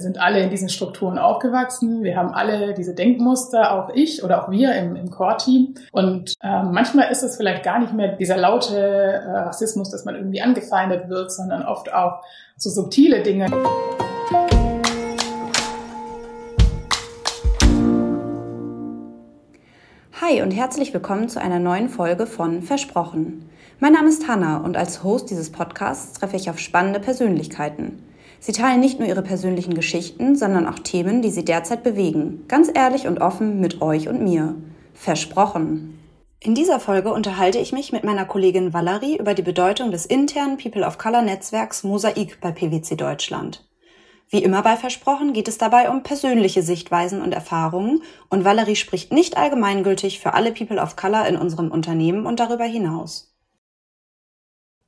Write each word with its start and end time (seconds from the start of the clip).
sind 0.00 0.20
alle 0.20 0.40
in 0.40 0.50
diesen 0.50 0.68
Strukturen 0.68 1.18
aufgewachsen. 1.18 2.02
Wir 2.02 2.16
haben 2.16 2.32
alle 2.32 2.74
diese 2.74 2.94
Denkmuster, 2.94 3.72
auch 3.72 3.90
ich 3.94 4.24
oder 4.24 4.42
auch 4.42 4.50
wir 4.50 4.74
im, 4.74 4.96
im 4.96 5.10
Core-Team. 5.10 5.74
Und 5.92 6.34
äh, 6.42 6.62
manchmal 6.62 7.10
ist 7.10 7.22
es 7.22 7.36
vielleicht 7.36 7.62
gar 7.62 7.78
nicht 7.78 7.92
mehr 7.92 8.16
dieser 8.16 8.36
laute 8.36 8.76
äh, 8.76 9.30
Rassismus, 9.30 9.90
dass 9.90 10.04
man 10.04 10.16
irgendwie 10.16 10.42
angefeindet 10.42 11.08
wird, 11.08 11.30
sondern 11.30 11.62
oft 11.62 11.92
auch 11.92 12.22
so 12.56 12.70
subtile 12.70 13.22
Dinge. 13.22 13.46
Hi 20.20 20.42
und 20.42 20.50
herzlich 20.50 20.92
willkommen 20.94 21.28
zu 21.28 21.40
einer 21.40 21.58
neuen 21.58 21.88
Folge 21.88 22.26
von 22.26 22.62
Versprochen. 22.62 23.48
Mein 23.80 23.94
Name 23.94 24.08
ist 24.08 24.28
Hanna 24.28 24.58
und 24.58 24.76
als 24.76 25.02
Host 25.02 25.30
dieses 25.30 25.50
Podcasts 25.50 26.18
treffe 26.18 26.36
ich 26.36 26.50
auf 26.50 26.58
spannende 26.58 27.00
Persönlichkeiten. 27.00 28.09
Sie 28.40 28.52
teilen 28.52 28.80
nicht 28.80 28.98
nur 28.98 29.06
ihre 29.06 29.22
persönlichen 29.22 29.74
Geschichten, 29.74 30.34
sondern 30.34 30.66
auch 30.66 30.78
Themen, 30.78 31.20
die 31.20 31.30
sie 31.30 31.44
derzeit 31.44 31.82
bewegen. 31.82 32.46
Ganz 32.48 32.70
ehrlich 32.74 33.06
und 33.06 33.20
offen 33.20 33.60
mit 33.60 33.82
euch 33.82 34.08
und 34.08 34.22
mir. 34.22 34.54
Versprochen. 34.94 35.98
In 36.40 36.54
dieser 36.54 36.80
Folge 36.80 37.12
unterhalte 37.12 37.58
ich 37.58 37.72
mich 37.72 37.92
mit 37.92 38.02
meiner 38.02 38.24
Kollegin 38.24 38.72
Valerie 38.72 39.18
über 39.18 39.34
die 39.34 39.42
Bedeutung 39.42 39.90
des 39.90 40.06
internen 40.06 40.56
People 40.56 40.86
of 40.86 40.96
Color 40.96 41.20
Netzwerks 41.20 41.84
Mosaik 41.84 42.40
bei 42.40 42.50
PwC 42.50 42.96
Deutschland. 42.96 43.68
Wie 44.30 44.42
immer 44.42 44.62
bei 44.62 44.76
Versprochen 44.76 45.34
geht 45.34 45.48
es 45.48 45.58
dabei 45.58 45.90
um 45.90 46.02
persönliche 46.02 46.62
Sichtweisen 46.62 47.20
und 47.20 47.34
Erfahrungen 47.34 48.02
und 48.30 48.44
Valerie 48.44 48.76
spricht 48.76 49.12
nicht 49.12 49.36
allgemeingültig 49.36 50.18
für 50.18 50.32
alle 50.32 50.52
People 50.52 50.80
of 50.80 50.96
Color 50.96 51.26
in 51.26 51.36
unserem 51.36 51.70
Unternehmen 51.70 52.24
und 52.24 52.40
darüber 52.40 52.64
hinaus. 52.64 53.36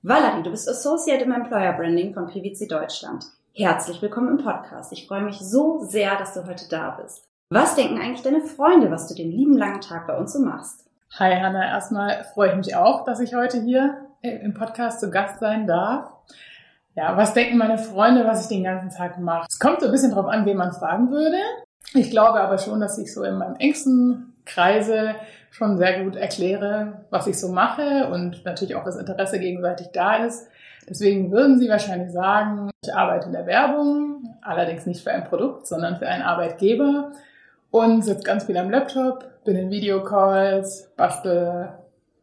Valerie, 0.01 0.43
du 0.43 0.51
bist 0.53 0.69
Associate 0.69 1.23
im 1.23 1.33
Employer 1.33 1.75
Branding 1.75 2.15
von 2.15 2.29
PwC 2.29 2.67
Deutschland. 2.67 3.27
Herzlich 3.55 4.01
willkommen 4.01 4.39
im 4.39 4.43
Podcast. 4.43 4.95
Ich 4.95 5.07
freue 5.07 5.21
mich 5.21 5.39
so 5.39 5.85
sehr, 5.85 6.17
dass 6.17 6.33
du 6.33 6.47
heute 6.47 6.71
da 6.71 6.99
bist. 7.03 7.29
Was 7.51 7.75
denken 7.75 8.01
eigentlich 8.01 8.23
deine 8.23 8.41
Freunde, 8.41 8.91
was 8.91 9.09
du 9.09 9.15
den 9.15 9.31
lieben 9.31 9.59
langen 9.59 9.83
Tag 9.83 10.07
bei 10.07 10.17
uns 10.17 10.33
so 10.33 10.39
machst? 10.39 10.87
Hi 11.19 11.35
Hanna, 11.39 11.69
erstmal 11.69 12.25
freue 12.33 12.49
ich 12.49 12.57
mich 12.57 12.77
auch, 12.77 13.05
dass 13.05 13.21
ich 13.21 13.35
heute 13.35 13.61
hier 13.61 14.07
im 14.23 14.55
Podcast 14.55 15.01
zu 15.01 15.11
Gast 15.11 15.39
sein 15.41 15.67
darf. 15.67 16.11
Ja, 16.95 17.15
was 17.19 17.35
denken 17.35 17.59
meine 17.59 17.77
Freunde, 17.77 18.27
was 18.27 18.41
ich 18.41 18.49
den 18.49 18.65
ganzen 18.65 18.89
Tag 18.89 19.19
mache? 19.19 19.45
Es 19.51 19.59
kommt 19.59 19.81
so 19.81 19.87
ein 19.87 19.93
bisschen 19.93 20.13
drauf 20.13 20.29
an, 20.29 20.47
wen 20.47 20.57
man 20.57 20.73
fragen 20.73 21.11
würde. 21.11 21.37
Ich 21.93 22.11
glaube 22.11 22.41
aber 22.41 22.57
schon, 22.57 22.81
dass 22.81 22.97
ich 22.97 23.13
so 23.13 23.23
in 23.23 23.37
meinem 23.37 23.57
engsten 23.57 24.33
Kreise 24.47 25.15
schon 25.51 25.77
sehr 25.77 26.03
gut 26.03 26.17
erkläre, 26.17 27.05
was 27.11 27.27
ich 27.27 27.39
so 27.39 27.49
mache 27.49 28.09
und 28.15 28.47
natürlich 28.47 28.77
auch 28.77 28.85
das 28.85 28.97
Interesse 28.97 29.39
gegenseitig 29.39 29.89
da 29.93 30.25
ist. 30.25 30.49
Deswegen 30.89 31.31
würden 31.31 31.59
Sie 31.59 31.69
wahrscheinlich 31.69 32.13
sagen, 32.13 32.71
ich 32.85 32.95
arbeite 32.95 33.27
in 33.27 33.33
der 33.33 33.47
Werbung, 33.47 34.37
allerdings 34.43 34.87
nicht 34.87 35.03
für 35.03 35.13
ein 35.13 35.25
Produkt, 35.25 35.67
sondern 35.67 35.97
für 35.97 36.09
einen 36.09 36.23
Arbeitgeber 36.23 37.13
und 37.71 38.03
sitze 38.03 38.25
ganz 38.25 38.45
viel 38.45 38.57
am 38.57 38.71
Laptop, 38.71 39.45
bin 39.45 39.57
in 39.57 39.71
Videocalls, 39.71 40.93
bastel 40.97 41.69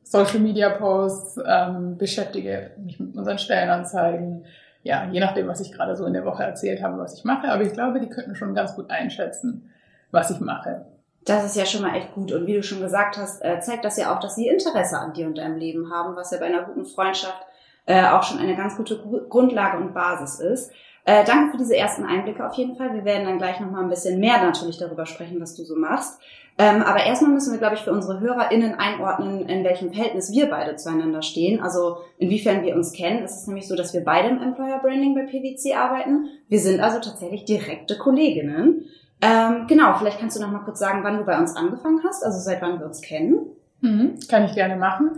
Social 0.04 0.40
Media 0.40 0.70
Posts, 0.70 1.40
ähm, 1.46 1.98
beschäftige 1.98 2.72
mich 2.78 3.00
mit 3.00 3.16
unseren 3.16 3.38
Stellenanzeigen. 3.38 4.46
Ja, 4.82 5.08
je 5.12 5.20
nachdem, 5.20 5.48
was 5.48 5.60
ich 5.60 5.72
gerade 5.72 5.96
so 5.96 6.06
in 6.06 6.14
der 6.14 6.26
Woche 6.26 6.44
erzählt 6.44 6.82
habe, 6.82 6.98
was 6.98 7.14
ich 7.14 7.24
mache. 7.26 7.52
Aber 7.52 7.64
ich 7.64 7.74
glaube, 7.74 8.00
die 8.00 8.10
könnten 8.10 8.36
schon 8.36 8.56
ganz 8.56 8.76
gut 8.76 8.90
einschätzen, 8.90 9.70
was 10.10 10.32
ich 10.32 10.40
mache. 10.40 10.86
Das 11.26 11.46
ist 11.46 11.56
ja 11.56 11.66
schon 11.66 11.84
mal 11.84 11.96
echt 11.96 12.14
gut. 12.14 12.32
Und 12.32 12.48
wie 12.48 12.56
du 12.56 12.64
schon 12.64 12.82
gesagt 12.82 13.18
hast, 13.18 13.44
äh, 13.44 13.60
zeigt 13.60 13.86
das 13.86 13.98
ja 13.98 14.16
auch, 14.16 14.20
dass 14.20 14.36
sie 14.36 14.48
Interesse 14.48 14.98
an 14.98 15.14
dir 15.14 15.28
und 15.28 15.38
deinem 15.38 15.58
Leben 15.58 15.92
haben, 15.94 16.16
was 16.16 16.32
ja 16.32 16.40
bei 16.40 16.46
einer 16.46 16.64
guten 16.64 16.86
Freundschaft 16.86 17.46
äh, 17.90 18.06
auch 18.06 18.22
schon 18.22 18.38
eine 18.38 18.56
ganz 18.56 18.78
gute 18.78 19.00
Grundlage 19.30 19.78
und 19.78 19.96
Basis 19.96 20.40
ist. 20.40 20.72
Äh, 21.06 21.26
danke 21.26 21.52
für 21.52 21.58
diese 21.58 21.76
ersten 21.76 22.06
Einblicke 22.06 22.46
auf 22.46 22.54
jeden 22.54 22.76
Fall. 22.76 22.94
Wir 22.94 23.04
werden 23.04 23.26
dann 23.26 23.40
gleich 23.40 23.60
noch 23.60 23.72
mal 23.72 23.82
ein 23.82 23.90
bisschen 23.90 24.20
mehr 24.20 24.44
natürlich 24.44 24.78
darüber 24.78 25.08
sprechen, 25.08 25.42
was 25.42 25.56
du 25.56 25.64
so 25.64 25.76
machst. 25.76 26.22
Ähm, 26.60 26.84
aber 26.84 27.04
erstmal 27.04 27.32
müssen 27.32 27.52
wir, 27.52 27.58
glaube 27.58 27.76
ich, 27.76 27.82
für 27.82 27.92
unsere 27.92 28.20
HörerInnen 28.20 28.76
einordnen, 28.76 29.50
in 29.50 29.64
welchem 29.64 29.92
Verhältnis 29.92 30.32
wir 30.32 30.52
beide 30.52 30.76
zueinander 30.76 31.24
stehen. 31.24 31.64
Also 31.64 31.98
inwiefern 32.20 32.62
wir 32.62 32.76
uns 32.76 32.92
kennen. 32.92 33.24
Es 33.24 33.38
ist 33.38 33.48
nämlich 33.48 33.68
so, 33.68 33.76
dass 33.76 33.94
wir 33.96 34.04
beide 34.04 34.30
im 34.30 34.40
Employer 34.40 34.78
Branding 34.80 35.16
bei 35.16 35.24
PwC 35.24 35.74
arbeiten. 35.74 36.28
Wir 36.48 36.60
sind 36.60 36.82
also 36.82 37.00
tatsächlich 37.00 37.46
direkte 37.46 37.98
Kolleginnen. 37.98 38.86
Ähm, 39.22 39.66
genau, 39.68 39.96
vielleicht 39.98 40.20
kannst 40.20 40.38
du 40.38 40.42
noch 40.44 40.52
mal 40.52 40.64
kurz 40.64 40.78
sagen, 40.78 41.04
wann 41.04 41.18
du 41.18 41.26
bei 41.26 41.40
uns 41.40 41.56
angefangen 41.56 42.02
hast, 42.06 42.24
also 42.24 42.38
seit 42.38 42.62
wann 42.62 42.80
wir 42.80 42.86
uns 42.86 43.02
kennen. 43.02 43.48
Mhm, 43.82 44.20
kann 44.30 44.46
ich 44.46 44.54
gerne 44.54 44.76
machen. 44.76 45.18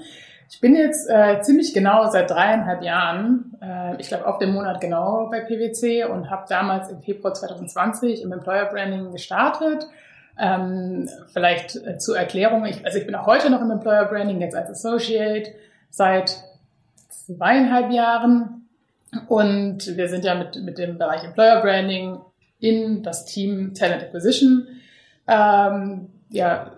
Ich 0.52 0.60
bin 0.60 0.76
jetzt 0.76 1.10
äh, 1.10 1.40
ziemlich 1.42 1.74
genau 1.74 2.10
seit 2.12 2.30
dreieinhalb 2.30 2.84
Jahren, 2.84 3.58
äh, 3.62 3.96
ich 4.02 4.10
glaube 4.10 4.28
auf 4.28 4.38
dem 4.38 4.52
Monat 4.52 4.82
genau 4.82 5.30
bei 5.32 5.40
PwC 5.40 6.04
und 6.04 6.30
habe 6.30 6.46
damals 6.50 6.90
im 6.90 7.02
Februar 7.02 7.34
2020 7.34 8.22
im 8.22 8.34
Employer 8.34 8.66
Branding 8.66 9.14
gestartet. 9.14 9.88
Ähm, 10.38 11.10
vielleicht 11.32 11.78
äh, 11.78 11.98
zur 11.98 12.18
Erklärung, 12.18 12.66
ich, 12.66 12.86
also 12.86 12.98
ich 12.98 13.06
bin 13.06 13.16
auch 13.16 13.28
heute 13.28 13.50
noch 13.50 13.62
im 13.62 13.72
Employer 13.72 14.06
Branding, 14.06 14.42
jetzt 14.42 14.56
als 14.56 14.70
Associate 14.70 15.52
seit 15.90 16.44
zweieinhalb 17.08 17.90
Jahren. 17.92 18.68
Und 19.30 19.96
wir 19.96 20.10
sind 20.10 20.26
ja 20.26 20.36
mit, 20.36 20.62
mit 20.64 20.78
dem 20.78 20.98
Bereich 20.98 21.24
Employer 21.24 21.62
Branding 21.62 22.20
in 22.60 23.04
das 23.04 23.24
Team 23.24 23.74
Talent 23.74 24.04
Acquisition. 24.04 24.68
Ähm, 25.28 26.10
ja, 26.30 26.72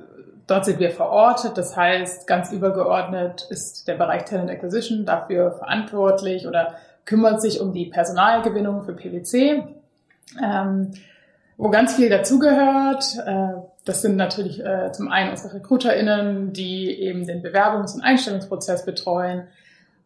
dort 0.48 0.66
sind 0.66 0.80
wir 0.80 0.92
verortet. 0.92 1.58
Das 1.58 1.76
heißt, 1.76 2.28
ganz 2.28 2.52
übergeordnet 2.52 3.48
ist 3.50 3.88
der 3.88 3.96
Bereich 3.96 4.26
Talent 4.26 4.50
Acquisition 4.50 5.06
dafür 5.06 5.52
verantwortlich 5.52 6.48
oder 6.48 6.76
kümmert 7.06 7.42
sich 7.42 7.60
um 7.60 7.74
die 7.74 7.86
Personalgewinnung 7.86 8.84
für 8.84 8.94
PwC. 8.94 9.64
Ähm, 10.42 10.92
wo 11.58 11.70
ganz 11.70 11.96
viel 11.96 12.10
dazugehört. 12.10 13.06
Äh, 13.26 13.62
das 13.86 14.02
sind 14.02 14.16
natürlich 14.16 14.64
äh, 14.64 14.92
zum 14.92 15.10
einen 15.10 15.32
unsere 15.32 15.56
RecruiterInnen, 15.56 16.54
die 16.54 16.90
eben 17.02 17.28
den 17.28 17.44
Bewerbungs- 17.44 17.96
und 17.96 18.02
Einstellungsprozess 18.02 18.86
betreuen. 18.86 19.48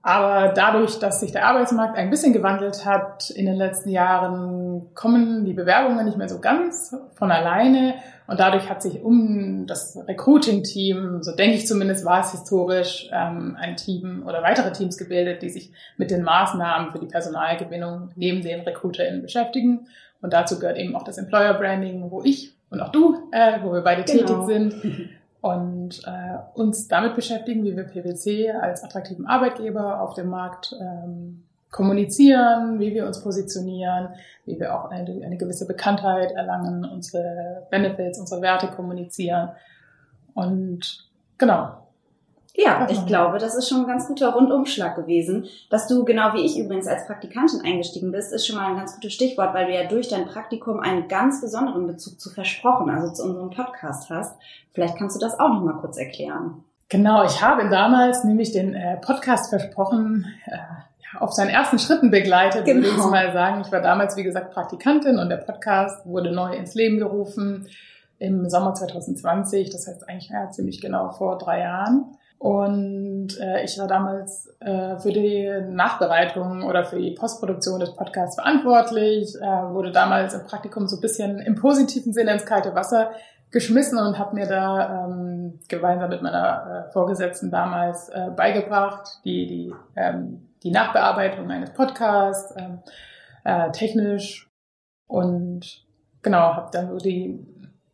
Aber 0.01 0.53
dadurch, 0.53 0.99
dass 0.99 1.19
sich 1.19 1.31
der 1.31 1.47
Arbeitsmarkt 1.47 1.97
ein 1.97 2.09
bisschen 2.09 2.31
gewandelt 2.31 2.85
hat 2.85 3.29
in 3.29 3.45
den 3.45 3.55
letzten 3.55 3.89
Jahren, 3.89 4.93
kommen 4.93 5.43
die 5.45 5.53
Bewerbungen 5.53 6.05
nicht 6.05 6.17
mehr 6.17 6.29
so 6.29 6.39
ganz 6.39 6.95
von 7.15 7.31
alleine. 7.31 7.95
Und 8.27 8.41
dadurch 8.41 8.69
hat 8.69 8.81
sich 8.81 9.01
um 9.01 9.65
das 9.67 9.97
Recruiting-Team, 10.05 11.23
so 11.23 11.33
denke 11.33 11.55
ich 11.55 11.65
zumindest, 11.65 12.03
war 12.03 12.19
es 12.19 12.31
historisch, 12.31 13.09
ähm, 13.11 13.55
ein 13.57 13.77
Team 13.77 14.23
oder 14.27 14.43
weitere 14.43 14.71
Teams 14.73 14.97
gebildet, 14.97 15.41
die 15.41 15.49
sich 15.49 15.71
mit 15.95 16.11
den 16.11 16.23
Maßnahmen 16.23 16.91
für 16.91 16.99
die 16.99 17.05
Personalgewinnung 17.05 18.09
neben 18.15 18.41
den 18.41 18.61
RecruiterInnen 18.61 19.21
beschäftigen. 19.21 19.87
Und 20.21 20.33
dazu 20.33 20.59
gehört 20.59 20.77
eben 20.77 20.95
auch 20.95 21.03
das 21.03 21.17
Employer 21.17 21.53
Branding, 21.53 22.11
wo 22.11 22.21
ich 22.21 22.53
und 22.69 22.81
auch 22.81 22.91
du, 22.91 23.29
äh, 23.31 23.59
wo 23.63 23.71
wir 23.71 23.81
beide 23.81 24.03
genau. 24.03 24.45
tätig 24.45 24.45
sind. 24.45 25.09
und 25.41 26.01
äh, 26.05 26.59
uns 26.59 26.89
damit 26.89 27.15
beschäftigen, 27.15 27.63
wie 27.63 27.77
wir 27.77 27.83
PwC 27.83 28.51
als 28.51 28.83
attraktiven 28.83 29.25
Arbeitgeber 29.25 30.01
auf 30.01 30.13
dem 30.15 30.29
Markt 30.29 30.75
ähm, 30.81 31.43
kommunizieren, 31.71 32.79
wie 32.79 32.93
wir 32.93 33.05
uns 33.05 33.21
positionieren, 33.21 34.09
wie 34.45 34.59
wir 34.59 34.73
auch 34.73 34.89
eine, 34.89 35.25
eine 35.25 35.37
gewisse 35.37 35.67
Bekanntheit 35.67 36.31
erlangen, 36.31 36.85
unsere 36.85 37.67
Benefits, 37.69 38.19
unsere 38.19 38.41
Werte 38.41 38.67
kommunizieren. 38.67 39.49
Und 40.33 41.09
genau, 41.37 41.87
ja, 42.59 42.87
ich 42.89 43.05
glaube, 43.05 43.37
das 43.37 43.53
ist 43.53 43.69
schon 43.69 43.81
ein 43.81 43.87
ganz 43.87 44.07
guter 44.07 44.33
Rundumschlag 44.33 44.95
gewesen. 44.95 45.45
Dass 45.69 45.87
du, 45.87 46.03
genau 46.05 46.33
wie 46.33 46.43
ich 46.43 46.57
übrigens, 46.57 46.87
als 46.87 47.05
Praktikantin 47.05 47.61
eingestiegen 47.63 48.11
bist, 48.11 48.33
ist 48.33 48.47
schon 48.47 48.55
mal 48.55 48.71
ein 48.71 48.77
ganz 48.77 48.95
gutes 48.95 49.13
Stichwort, 49.13 49.53
weil 49.53 49.67
du 49.67 49.73
ja 49.73 49.87
durch 49.87 50.07
dein 50.07 50.25
Praktikum 50.25 50.79
einen 50.79 51.07
ganz 51.07 51.39
besonderen 51.39 51.85
Bezug 51.85 52.19
zu 52.19 52.31
Versprochen, 52.31 52.89
also 52.89 53.13
zu 53.13 53.23
unserem 53.25 53.51
Podcast 53.51 54.09
hast. 54.09 54.41
Vielleicht 54.73 54.97
kannst 54.97 55.15
du 55.15 55.19
das 55.19 55.39
auch 55.39 55.49
noch 55.49 55.61
mal 55.61 55.79
kurz 55.79 55.97
erklären. 55.97 56.63
Genau, 56.89 57.23
ich 57.23 57.43
habe 57.43 57.69
damals 57.69 58.23
nämlich 58.23 58.53
den 58.53 58.73
äh, 58.73 58.97
Podcast 58.97 59.51
Versprochen 59.51 60.25
äh, 60.45 60.57
auf 61.19 61.33
seinen 61.33 61.49
ersten 61.49 61.79
Schritten 61.79 62.11
begleitet, 62.11 62.65
genau. 62.65 62.77
würde 62.77 62.89
ich 62.89 62.95
genau. 62.95 63.09
mal 63.09 63.33
sagen. 63.33 63.61
Ich 63.61 63.71
war 63.71 63.81
damals, 63.81 64.17
wie 64.17 64.23
gesagt, 64.23 64.53
Praktikantin 64.53 65.19
und 65.19 65.29
der 65.29 65.37
Podcast 65.37 66.05
wurde 66.05 66.31
neu 66.31 66.53
ins 66.53 66.75
Leben 66.75 66.99
gerufen 66.99 67.67
im 68.19 68.49
Sommer 68.49 68.73
2020. 68.73 69.69
Das 69.69 69.87
heißt 69.87 70.07
eigentlich 70.09 70.29
ja, 70.29 70.49
ziemlich 70.51 70.81
genau 70.81 71.11
vor 71.11 71.37
drei 71.37 71.61
Jahren. 71.61 72.17
Und 72.39 73.39
äh, 73.39 73.63
ich 73.63 73.79
war 73.79 73.87
damals 73.87 74.47
äh, 74.59 74.97
für 74.99 75.11
die 75.11 75.49
Nachbereitung 75.71 76.63
oder 76.63 76.83
für 76.83 76.99
die 76.99 77.11
Postproduktion 77.11 77.79
des 77.79 77.95
Podcasts 77.95 78.35
verantwortlich, 78.35 79.35
äh, 79.35 79.41
wurde 79.41 79.91
damals 79.91 80.35
im 80.35 80.43
Praktikum 80.43 80.87
so 80.87 80.97
ein 80.97 81.01
bisschen 81.01 81.39
im 81.39 81.55
positiven 81.55 82.13
Sinne 82.13 82.33
ins 82.33 82.45
kalte 82.45 82.75
Wasser 82.75 83.11
geschmissen 83.49 83.97
und 83.97 84.19
habe 84.19 84.35
mir 84.35 84.45
da 84.45 85.07
ähm, 85.07 85.59
gemeinsam 85.67 86.09
mit 86.09 86.21
meiner 86.21 86.85
äh, 86.89 86.91
Vorgesetzten 86.91 87.49
damals 87.49 88.09
äh, 88.09 88.29
beigebracht, 88.35 89.19
die, 89.23 89.47
die, 89.47 89.73
ähm, 89.95 90.46
die 90.63 90.71
Nachbearbeitung 90.71 91.49
eines 91.49 91.71
Podcasts, 91.71 92.53
ähm, 92.57 92.79
äh, 93.43 93.71
technisch 93.71 94.49
und 95.07 95.85
genau, 96.21 96.55
habe 96.55 96.69
dann 96.71 96.89
so 96.89 96.97
die, 96.97 97.39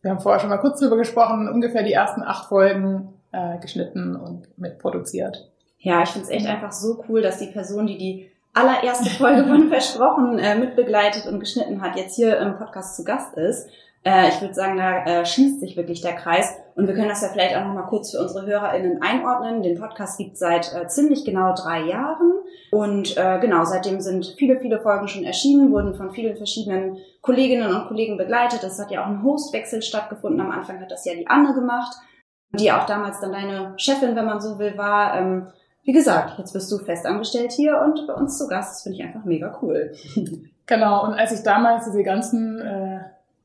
wir 0.01 0.12
haben 0.12 0.19
vorher 0.19 0.39
schon 0.39 0.50
mal 0.50 0.57
kurz 0.57 0.80
drüber 0.80 0.98
gesprochen, 0.98 1.48
ungefähr 1.48 1.83
die 1.83 1.94
ersten 1.94 2.24
acht 2.24 2.48
Folgen 2.48 3.13
äh, 3.31 3.57
geschnitten 3.60 4.15
und 4.15 4.57
mitproduziert. 4.57 5.51
Ja, 5.77 6.01
ich 6.04 6.10
finde 6.10 6.27
es 6.27 6.33
echt 6.33 6.48
einfach 6.48 6.71
so 6.71 7.04
cool, 7.07 7.21
dass 7.21 7.39
die 7.39 7.48
Person, 7.48 7.88
die 7.88 7.98
die 7.98 8.31
allererste 8.54 9.09
Folge 9.09 9.44
von 9.48 9.69
Versprochen 9.69 10.39
äh, 10.39 10.56
mitbegleitet 10.56 11.27
und 11.27 11.39
geschnitten 11.39 11.81
hat, 11.81 11.98
jetzt 11.98 12.16
hier 12.16 12.38
im 12.38 12.57
Podcast 12.57 12.95
zu 12.95 13.04
Gast 13.04 13.36
ist. 13.36 13.69
Äh, 14.04 14.30
ich 14.30 14.42
würde 14.42 14.54
sagen, 14.54 14.77
da 14.77 15.04
äh, 15.04 15.25
schließt 15.25 15.59
sich 15.59 15.75
wirklich 15.75 16.01
der 16.01 16.13
Kreis. 16.13 16.56
Und 16.75 16.88
wir 16.88 16.94
können 16.94 17.09
das 17.09 17.21
ja 17.21 17.30
vielleicht 17.30 17.56
auch 17.56 17.66
nochmal 17.66 17.88
kurz 17.88 18.12
für 18.12 18.19
unsere 18.19 18.45
HörerInnen 18.45 19.01
einordnen. 19.01 19.63
Den 19.63 19.80
Podcast 19.80 20.18
gibt 20.18 20.38
seit 20.38 20.74
äh, 20.74 20.88
ziemlich 20.88 21.25
genau 21.25 21.54
drei 21.54 21.81
Jahren. 21.81 22.31
Und 22.73 23.15
äh, 23.17 23.37
genau, 23.39 23.65
seitdem 23.65 24.01
sind 24.01 24.33
viele, 24.35 24.59
viele 24.59 24.79
Folgen 24.79 25.07
schon 25.07 25.25
erschienen, 25.25 25.71
wurden 25.71 25.93
von 25.93 26.09
vielen 26.09 26.35
verschiedenen 26.35 26.97
Kolleginnen 27.21 27.71
und 27.71 27.87
Kollegen 27.87 28.17
begleitet. 28.17 28.63
Es 28.63 28.79
hat 28.79 28.89
ja 28.89 29.03
auch 29.03 29.09
ein 29.09 29.21
Hostwechsel 29.21 29.83
stattgefunden. 29.83 30.41
Am 30.41 30.49
Anfang 30.49 30.81
hat 30.81 30.89
das 30.89 31.05
ja 31.05 31.13
die 31.13 31.27
Anne 31.27 31.53
gemacht, 31.53 31.95
die 32.51 32.71
auch 32.71 32.87
damals 32.87 33.19
dann 33.19 33.31
deine 33.31 33.75
Chefin, 33.77 34.15
wenn 34.15 34.25
man 34.25 34.41
so 34.41 34.57
will, 34.57 34.75
war. 34.75 35.15
Ähm, 35.15 35.49
wie 35.83 35.91
gesagt, 35.91 36.39
jetzt 36.39 36.53
bist 36.53 36.71
du 36.71 36.79
festangestellt 36.79 37.51
hier 37.51 37.79
und 37.79 38.07
bei 38.07 38.13
uns 38.15 38.39
zu 38.39 38.47
Gast. 38.47 38.71
Das 38.71 38.81
finde 38.81 38.97
ich 38.97 39.03
einfach 39.05 39.23
mega 39.23 39.55
cool. 39.61 39.93
Genau, 40.65 41.03
und 41.03 41.11
als 41.11 41.33
ich 41.33 41.43
damals 41.43 41.83
diese 41.83 42.03
ganzen 42.03 42.57
äh, 42.61 43.01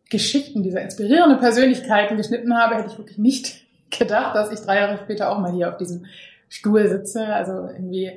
Geschichten 0.08 0.62
dieser 0.62 0.82
inspirierenden 0.82 1.40
Persönlichkeiten 1.40 2.16
geschnitten 2.16 2.56
habe, 2.56 2.76
hätte 2.76 2.86
ich 2.92 2.96
wirklich 2.96 3.19
nicht 3.19 3.66
gedacht, 3.90 4.36
dass 4.36 4.52
ich 4.52 4.60
drei 4.60 4.76
Jahre 4.76 4.98
später 4.98 5.28
auch 5.28 5.40
mal 5.40 5.50
hier 5.50 5.69
auf 5.69 5.78
diesem 5.78 6.06
Stuhl 6.48 6.88
sitze. 6.88 7.26
Also 7.26 7.70
irgendwie 7.70 8.12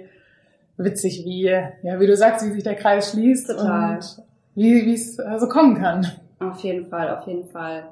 witzig, 0.84 1.24
wie, 1.26 1.44
ja, 1.44 2.00
wie 2.00 2.08
du 2.08 2.16
sagst, 2.16 2.46
wie 2.46 2.52
sich 2.52 2.64
der 2.64 2.76
Kreis 2.76 3.12
schließt 3.12 3.48
Total. 3.48 3.96
und 3.96 4.24
wie, 4.56 4.86
wie 4.86 4.94
es 4.94 5.16
so 5.16 5.24
also 5.24 5.48
kommen 5.48 5.76
kann. 5.76 6.06
Auf 6.42 6.60
jeden 6.62 6.88
Fall, 6.88 7.16
auf 7.16 7.28
jeden 7.28 7.48
Fall. 7.50 7.84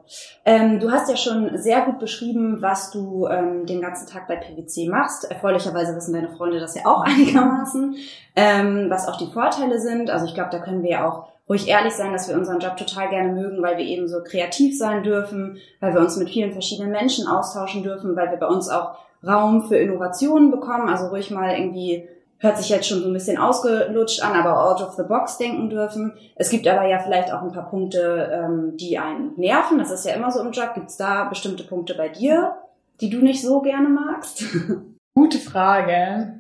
Ähm, 0.44 0.80
du 0.80 0.92
hast 0.92 1.08
ja 1.10 1.16
schon 1.16 1.56
sehr 1.58 1.82
gut 1.82 2.00
beschrieben, 2.00 2.62
was 2.62 2.90
du 2.90 3.28
ähm, 3.28 3.68
den 3.68 3.80
ganzen 3.80 4.08
Tag 4.08 4.28
bei 4.28 4.38
PwC 4.38 4.88
machst. 4.90 5.30
Erfreulicherweise 5.30 5.96
wissen 5.96 6.14
deine 6.14 6.30
Freunde 6.30 6.60
das 6.60 6.74
ja 6.74 6.86
auch 6.86 7.02
einigermaßen, 7.06 7.96
ähm, 8.36 8.90
was 8.90 9.08
auch 9.08 9.18
die 9.18 9.32
Vorteile 9.32 9.80
sind. 9.80 10.10
Also 10.10 10.26
ich 10.26 10.34
glaube, 10.34 10.50
da 10.52 10.60
können 10.60 10.82
wir 10.82 10.90
ja 10.90 11.08
auch 11.08 11.28
ruhig 11.48 11.68
ehrlich 11.68 11.94
sein, 11.94 12.12
dass 12.12 12.28
wir 12.28 12.36
unseren 12.36 12.60
Job 12.60 12.76
total 12.78 13.10
gerne 13.10 13.34
mögen, 13.34 13.62
weil 13.62 13.78
wir 13.78 13.86
eben 13.86 14.08
so 14.08 14.24
kreativ 14.24 14.76
sein 14.78 15.04
dürfen, 15.04 15.58
weil 15.80 15.94
wir 15.94 16.02
uns 16.02 16.18
mit 16.18 16.30
vielen 16.30 16.52
verschiedenen 16.52 16.92
Menschen 16.92 17.28
austauschen 17.28 17.84
dürfen, 17.84 18.16
weil 18.16 18.32
wir 18.32 18.38
bei 18.38 18.48
uns 18.48 18.68
auch 18.70 18.96
Raum 19.26 19.68
für 19.68 19.78
Innovationen 19.78 20.50
bekommen, 20.50 20.90
also 20.90 21.08
ruhig 21.08 21.30
mal 21.30 21.52
irgendwie 21.56 22.08
hört 22.40 22.58
sich 22.58 22.70
jetzt 22.70 22.88
schon 22.88 23.02
so 23.02 23.08
ein 23.08 23.14
bisschen 23.14 23.38
ausgelutscht 23.38 24.24
an, 24.24 24.34
aber 24.34 24.66
out 24.66 24.82
of 24.82 24.94
the 24.94 25.04
box 25.04 25.38
denken 25.38 25.70
dürfen. 25.70 26.14
Es 26.36 26.50
gibt 26.50 26.68
aber 26.68 26.88
ja 26.88 27.00
vielleicht 27.00 27.32
auch 27.32 27.42
ein 27.42 27.52
paar 27.52 27.70
Punkte, 27.70 28.30
ähm, 28.32 28.78
die 28.78 28.98
einen 28.98 29.34
nerven. 29.36 29.78
Das 29.78 29.92
ist 29.92 30.06
ja 30.06 30.14
immer 30.14 30.32
so 30.32 30.42
im 30.42 30.52
Job. 30.52 30.74
Gibt 30.74 30.90
es 30.90 30.98
da 30.98 31.26
bestimmte 31.26 31.64
Punkte 31.64 31.96
bei 31.96 32.10
dir, 32.10 32.56
die 33.02 33.10
du 33.10 33.20
nicht 33.20 33.42
so 33.42 33.62
gerne 33.62 33.90
magst? 33.90 34.44
Gute 35.16 35.38
Frage. 35.38 36.40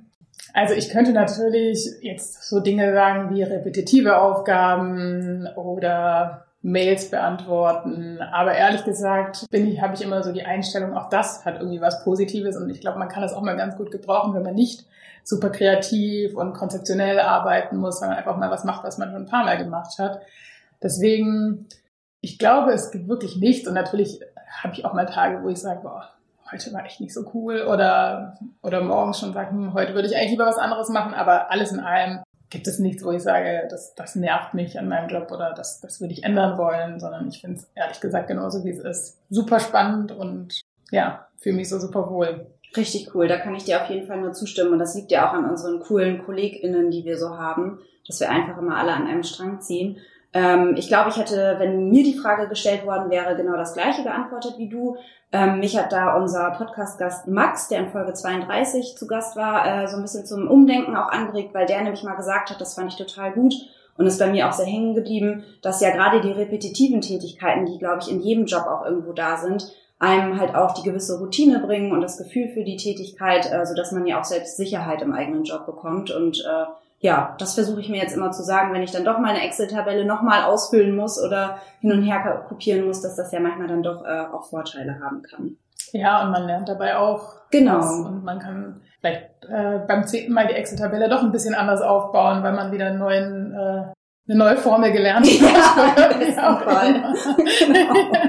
Also 0.53 0.73
ich 0.73 0.89
könnte 0.89 1.11
natürlich 1.11 1.85
jetzt 2.01 2.49
so 2.49 2.61
Dinge 2.61 2.93
sagen 2.93 3.35
wie 3.35 3.43
repetitive 3.43 4.17
Aufgaben 4.17 5.47
oder 5.55 6.45
Mails 6.61 7.09
beantworten. 7.09 8.19
Aber 8.21 8.53
ehrlich 8.53 8.83
gesagt 8.83 9.45
bin 9.49 9.67
ich, 9.67 9.81
habe 9.81 9.95
ich 9.95 10.01
immer 10.01 10.23
so 10.23 10.33
die 10.33 10.43
Einstellung, 10.43 10.95
auch 10.95 11.09
das 11.09 11.45
hat 11.45 11.59
irgendwie 11.59 11.81
was 11.81 12.03
Positives 12.03 12.57
und 12.57 12.69
ich 12.69 12.81
glaube, 12.81 12.99
man 12.99 13.09
kann 13.09 13.21
das 13.21 13.33
auch 13.33 13.41
mal 13.41 13.55
ganz 13.55 13.77
gut 13.77 13.91
gebrauchen, 13.91 14.33
wenn 14.33 14.43
man 14.43 14.55
nicht 14.55 14.85
super 15.23 15.49
kreativ 15.49 16.35
und 16.35 16.53
konzeptionell 16.53 17.19
arbeiten 17.19 17.77
muss, 17.77 17.99
sondern 17.99 18.17
einfach 18.17 18.37
mal 18.37 18.51
was 18.51 18.63
macht, 18.63 18.83
was 18.83 18.97
man 18.97 19.11
schon 19.11 19.23
ein 19.23 19.29
paar 19.29 19.45
Mal 19.45 19.57
gemacht 19.57 19.99
hat. 19.99 20.21
Deswegen, 20.81 21.67
ich 22.21 22.39
glaube, 22.39 22.71
es 22.71 22.91
gibt 22.91 23.07
wirklich 23.07 23.37
nichts 23.37 23.67
und 23.67 23.73
natürlich 23.73 24.21
habe 24.61 24.73
ich 24.73 24.85
auch 24.85 24.93
mal 24.93 25.05
Tage, 25.05 25.43
wo 25.43 25.49
ich 25.49 25.59
sage, 25.59 25.81
boah, 25.81 26.09
heute 26.51 26.73
war 26.73 26.85
echt 26.85 26.99
nicht 26.99 27.13
so 27.13 27.29
cool 27.33 27.61
oder, 27.61 28.37
oder 28.61 28.81
morgens 28.81 29.19
schon 29.19 29.33
sagen, 29.33 29.55
hm, 29.55 29.73
heute 29.73 29.93
würde 29.93 30.07
ich 30.07 30.15
eigentlich 30.15 30.31
lieber 30.31 30.47
was 30.47 30.57
anderes 30.57 30.89
machen, 30.89 31.13
aber 31.13 31.51
alles 31.51 31.71
in 31.71 31.79
allem 31.79 32.21
gibt 32.49 32.67
es 32.67 32.79
nichts, 32.79 33.03
wo 33.03 33.11
ich 33.11 33.21
sage, 33.21 33.67
das, 33.69 33.93
das 33.95 34.15
nervt 34.15 34.53
mich 34.53 34.79
an 34.79 34.87
meinem 34.87 35.09
Job 35.09 35.31
oder 35.31 35.53
das, 35.53 35.81
das 35.81 36.01
würde 36.01 36.13
ich 36.13 36.23
ändern 36.23 36.57
wollen, 36.57 36.99
sondern 36.99 37.27
ich 37.27 37.41
finde 37.41 37.57
es 37.57 37.69
ehrlich 37.75 37.99
gesagt 37.99 38.27
genauso, 38.27 38.63
wie 38.63 38.71
es 38.71 38.79
ist. 38.79 39.19
Super 39.29 39.59
spannend 39.59 40.11
und 40.11 40.61
ja, 40.91 41.27
fühle 41.37 41.55
mich 41.55 41.69
so 41.69 41.79
super 41.79 42.09
wohl. 42.09 42.47
Richtig 42.75 43.13
cool, 43.13 43.27
da 43.27 43.37
kann 43.37 43.55
ich 43.55 43.65
dir 43.65 43.81
auf 43.81 43.89
jeden 43.89 44.07
Fall 44.07 44.19
nur 44.19 44.33
zustimmen. 44.33 44.73
Und 44.73 44.79
das 44.79 44.95
liegt 44.95 45.11
ja 45.11 45.27
auch 45.27 45.33
an 45.33 45.49
unseren 45.49 45.79
coolen 45.79 46.23
KollegInnen, 46.23 46.91
die 46.91 47.05
wir 47.05 47.17
so 47.17 47.37
haben, 47.37 47.79
dass 48.07 48.19
wir 48.19 48.29
einfach 48.29 48.57
immer 48.57 48.77
alle 48.77 48.93
an 48.93 49.07
einem 49.07 49.23
Strang 49.23 49.61
ziehen. 49.61 49.97
Ähm, 50.33 50.75
ich 50.77 50.87
glaube, 50.87 51.09
ich 51.09 51.17
hätte, 51.17 51.55
wenn 51.57 51.89
mir 51.89 52.03
die 52.03 52.17
Frage 52.17 52.47
gestellt 52.47 52.85
worden 52.85 53.09
wäre, 53.09 53.35
genau 53.35 53.57
das 53.57 53.73
gleiche 53.73 54.03
geantwortet 54.03 54.55
wie 54.57 54.69
du. 54.69 54.97
Ähm, 55.31 55.59
mich 55.59 55.77
hat 55.77 55.91
da 55.91 56.15
unser 56.15 56.51
Podcast-Gast 56.51 57.27
Max, 57.27 57.67
der 57.67 57.79
in 57.79 57.89
Folge 57.89 58.13
32 58.13 58.95
zu 58.97 59.07
Gast 59.07 59.35
war, 59.35 59.65
äh, 59.65 59.87
so 59.87 59.97
ein 59.97 60.01
bisschen 60.01 60.25
zum 60.25 60.47
Umdenken 60.47 60.95
auch 60.95 61.09
angeregt, 61.09 61.53
weil 61.53 61.65
der 61.65 61.81
nämlich 61.81 62.03
mal 62.03 62.15
gesagt 62.15 62.49
hat, 62.49 62.61
das 62.61 62.75
fand 62.75 62.91
ich 62.91 62.97
total 62.97 63.31
gut 63.31 63.53
und 63.97 64.07
ist 64.07 64.17
bei 64.17 64.27
mir 64.27 64.47
auch 64.47 64.53
sehr 64.53 64.65
hängen 64.65 64.95
geblieben, 64.95 65.43
dass 65.61 65.81
ja 65.81 65.91
gerade 65.91 66.21
die 66.21 66.31
repetitiven 66.31 67.01
Tätigkeiten, 67.01 67.65
die, 67.65 67.77
glaube 67.77 67.99
ich, 68.01 68.09
in 68.09 68.21
jedem 68.21 68.45
Job 68.45 68.65
auch 68.65 68.85
irgendwo 68.85 69.13
da 69.13 69.37
sind, 69.37 69.71
einem 69.99 70.39
halt 70.39 70.55
auch 70.55 70.73
die 70.73 70.83
gewisse 70.83 71.19
Routine 71.19 71.59
bringen 71.59 71.91
und 71.91 72.01
das 72.01 72.17
Gefühl 72.17 72.47
für 72.47 72.63
die 72.63 72.77
Tätigkeit, 72.77 73.51
äh, 73.51 73.65
so 73.65 73.75
dass 73.75 73.91
man 73.91 74.07
ja 74.07 74.19
auch 74.19 74.23
selbst 74.23 74.57
Sicherheit 74.57 75.01
im 75.01 75.11
eigenen 75.11 75.43
Job 75.43 75.65
bekommt. 75.65 76.11
Und 76.11 76.39
äh, 76.39 76.65
ja, 76.99 77.35
das 77.39 77.53
versuche 77.55 77.79
ich 77.79 77.89
mir 77.89 78.01
jetzt 78.01 78.15
immer 78.15 78.31
zu 78.31 78.43
sagen, 78.43 78.73
wenn 78.73 78.83
ich 78.83 78.91
dann 78.91 79.05
doch 79.05 79.19
mal 79.19 79.29
eine 79.29 79.45
Excel-Tabelle 79.45 80.05
nochmal 80.05 80.43
ausfüllen 80.43 80.95
muss 80.95 81.21
oder 81.21 81.59
hin 81.79 81.93
und 81.93 82.03
her 82.03 82.45
kopieren 82.47 82.85
muss, 82.85 83.01
dass 83.01 83.15
das 83.15 83.31
ja 83.31 83.39
manchmal 83.39 83.67
dann 83.67 83.83
doch 83.83 84.03
äh, 84.03 84.25
auch 84.33 84.49
Vorteile 84.49 84.99
haben 85.01 85.21
kann. 85.23 85.57
Ja, 85.93 86.23
und 86.23 86.31
man 86.31 86.45
lernt 86.45 86.67
dabei 86.67 86.97
auch. 86.97 87.35
Genau. 87.51 87.77
Was. 87.77 87.99
Und 87.99 88.23
man 88.23 88.39
kann 88.39 88.81
vielleicht 88.99 89.29
äh, 89.49 89.79
beim 89.87 90.05
zehnten 90.05 90.33
Mal 90.33 90.47
die 90.47 90.53
Excel-Tabelle 90.53 91.09
doch 91.09 91.23
ein 91.23 91.31
bisschen 91.31 91.55
anders 91.55 91.81
aufbauen, 91.81 92.43
weil 92.43 92.53
man 92.53 92.71
wieder 92.71 92.87
einen 92.87 92.99
neuen, 92.99 93.53
äh, 93.53 93.85
eine 94.27 94.37
neue 94.37 94.57
Formel 94.57 94.91
gelernt 94.91 95.25
hat. 95.25 96.21
Ja, 96.35 96.55
Fall. 96.63 97.13
genau. 97.59 97.93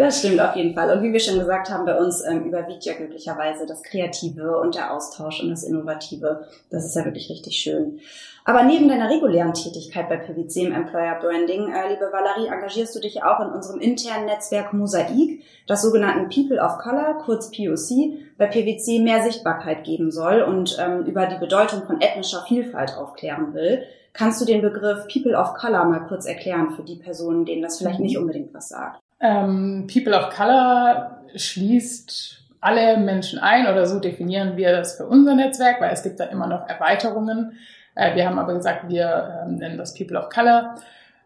Das 0.00 0.20
stimmt 0.20 0.40
auf 0.40 0.56
jeden 0.56 0.74
Fall. 0.74 0.96
Und 0.96 1.02
wie 1.02 1.12
wir 1.12 1.20
schon 1.20 1.38
gesagt 1.38 1.68
haben, 1.68 1.84
bei 1.84 1.94
uns 1.94 2.24
ähm, 2.24 2.44
überwiegt 2.44 2.86
ja 2.86 2.94
glücklicherweise 2.94 3.66
das 3.66 3.82
Kreative 3.82 4.56
und 4.58 4.74
der 4.74 4.94
Austausch 4.94 5.42
und 5.42 5.50
das 5.50 5.62
Innovative. 5.62 6.46
Das 6.70 6.86
ist 6.86 6.96
ja 6.96 7.04
wirklich 7.04 7.28
richtig 7.28 7.58
schön. 7.58 8.00
Aber 8.46 8.62
neben 8.62 8.88
deiner 8.88 9.10
regulären 9.10 9.52
Tätigkeit 9.52 10.08
bei 10.08 10.16
PwC 10.16 10.64
im 10.64 10.72
Employer 10.72 11.20
Branding, 11.20 11.70
äh, 11.70 11.90
liebe 11.90 12.10
Valerie, 12.10 12.46
engagierst 12.46 12.96
du 12.96 13.00
dich 13.00 13.22
auch 13.22 13.40
in 13.40 13.50
unserem 13.50 13.78
internen 13.78 14.24
Netzwerk 14.24 14.72
Mosaik, 14.72 15.42
das 15.66 15.82
sogenannten 15.82 16.30
People 16.30 16.64
of 16.64 16.78
Color, 16.78 17.18
kurz 17.22 17.50
POC, 17.50 18.22
bei 18.38 18.46
PwC 18.46 19.00
mehr 19.00 19.22
Sichtbarkeit 19.22 19.84
geben 19.84 20.10
soll 20.10 20.40
und 20.40 20.78
ähm, 20.80 21.04
über 21.04 21.26
die 21.26 21.38
Bedeutung 21.38 21.82
von 21.82 22.00
ethnischer 22.00 22.42
Vielfalt 22.48 22.96
aufklären 22.96 23.52
will. 23.52 23.82
Kannst 24.14 24.40
du 24.40 24.46
den 24.46 24.62
Begriff 24.62 25.06
People 25.12 25.36
of 25.36 25.52
Color 25.52 25.84
mal 25.84 26.06
kurz 26.08 26.24
erklären 26.24 26.70
für 26.70 26.84
die 26.84 26.96
Personen, 26.96 27.44
denen 27.44 27.60
das 27.60 27.76
vielleicht 27.76 27.98
mhm. 27.98 28.06
nicht 28.06 28.16
unbedingt 28.16 28.54
was 28.54 28.70
sagt? 28.70 28.98
Ähm, 29.20 29.86
People 29.92 30.16
of 30.16 30.30
Color 30.30 31.22
schließt 31.34 32.40
alle 32.60 32.98
Menschen 32.98 33.38
ein 33.38 33.66
oder 33.66 33.86
so 33.86 34.00
definieren 34.00 34.56
wir 34.56 34.72
das 34.72 34.96
für 34.96 35.06
unser 35.06 35.34
Netzwerk, 35.34 35.80
weil 35.80 35.92
es 35.92 36.02
gibt 36.02 36.20
da 36.20 36.24
immer 36.24 36.46
noch 36.46 36.68
Erweiterungen. 36.68 37.52
Äh, 37.94 38.14
wir 38.16 38.26
haben 38.26 38.38
aber 38.38 38.54
gesagt, 38.54 38.88
wir 38.88 39.44
ähm, 39.44 39.56
nennen 39.56 39.78
das 39.78 39.94
People 39.94 40.18
of 40.18 40.28
Color. 40.28 40.76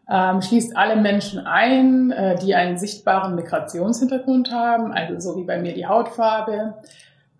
Ähm, 0.09 0.41
schließt 0.41 0.77
alle 0.77 0.97
Menschen 0.97 1.45
ein, 1.47 2.11
äh, 2.11 2.35
die 2.35 2.53
einen 2.53 2.77
sichtbaren 2.77 3.35
Migrationshintergrund 3.35 4.51
haben, 4.51 4.93
also 4.93 5.19
so 5.19 5.39
wie 5.39 5.45
bei 5.45 5.57
mir 5.57 5.73
die 5.73 5.87
Hautfarbe, 5.87 6.75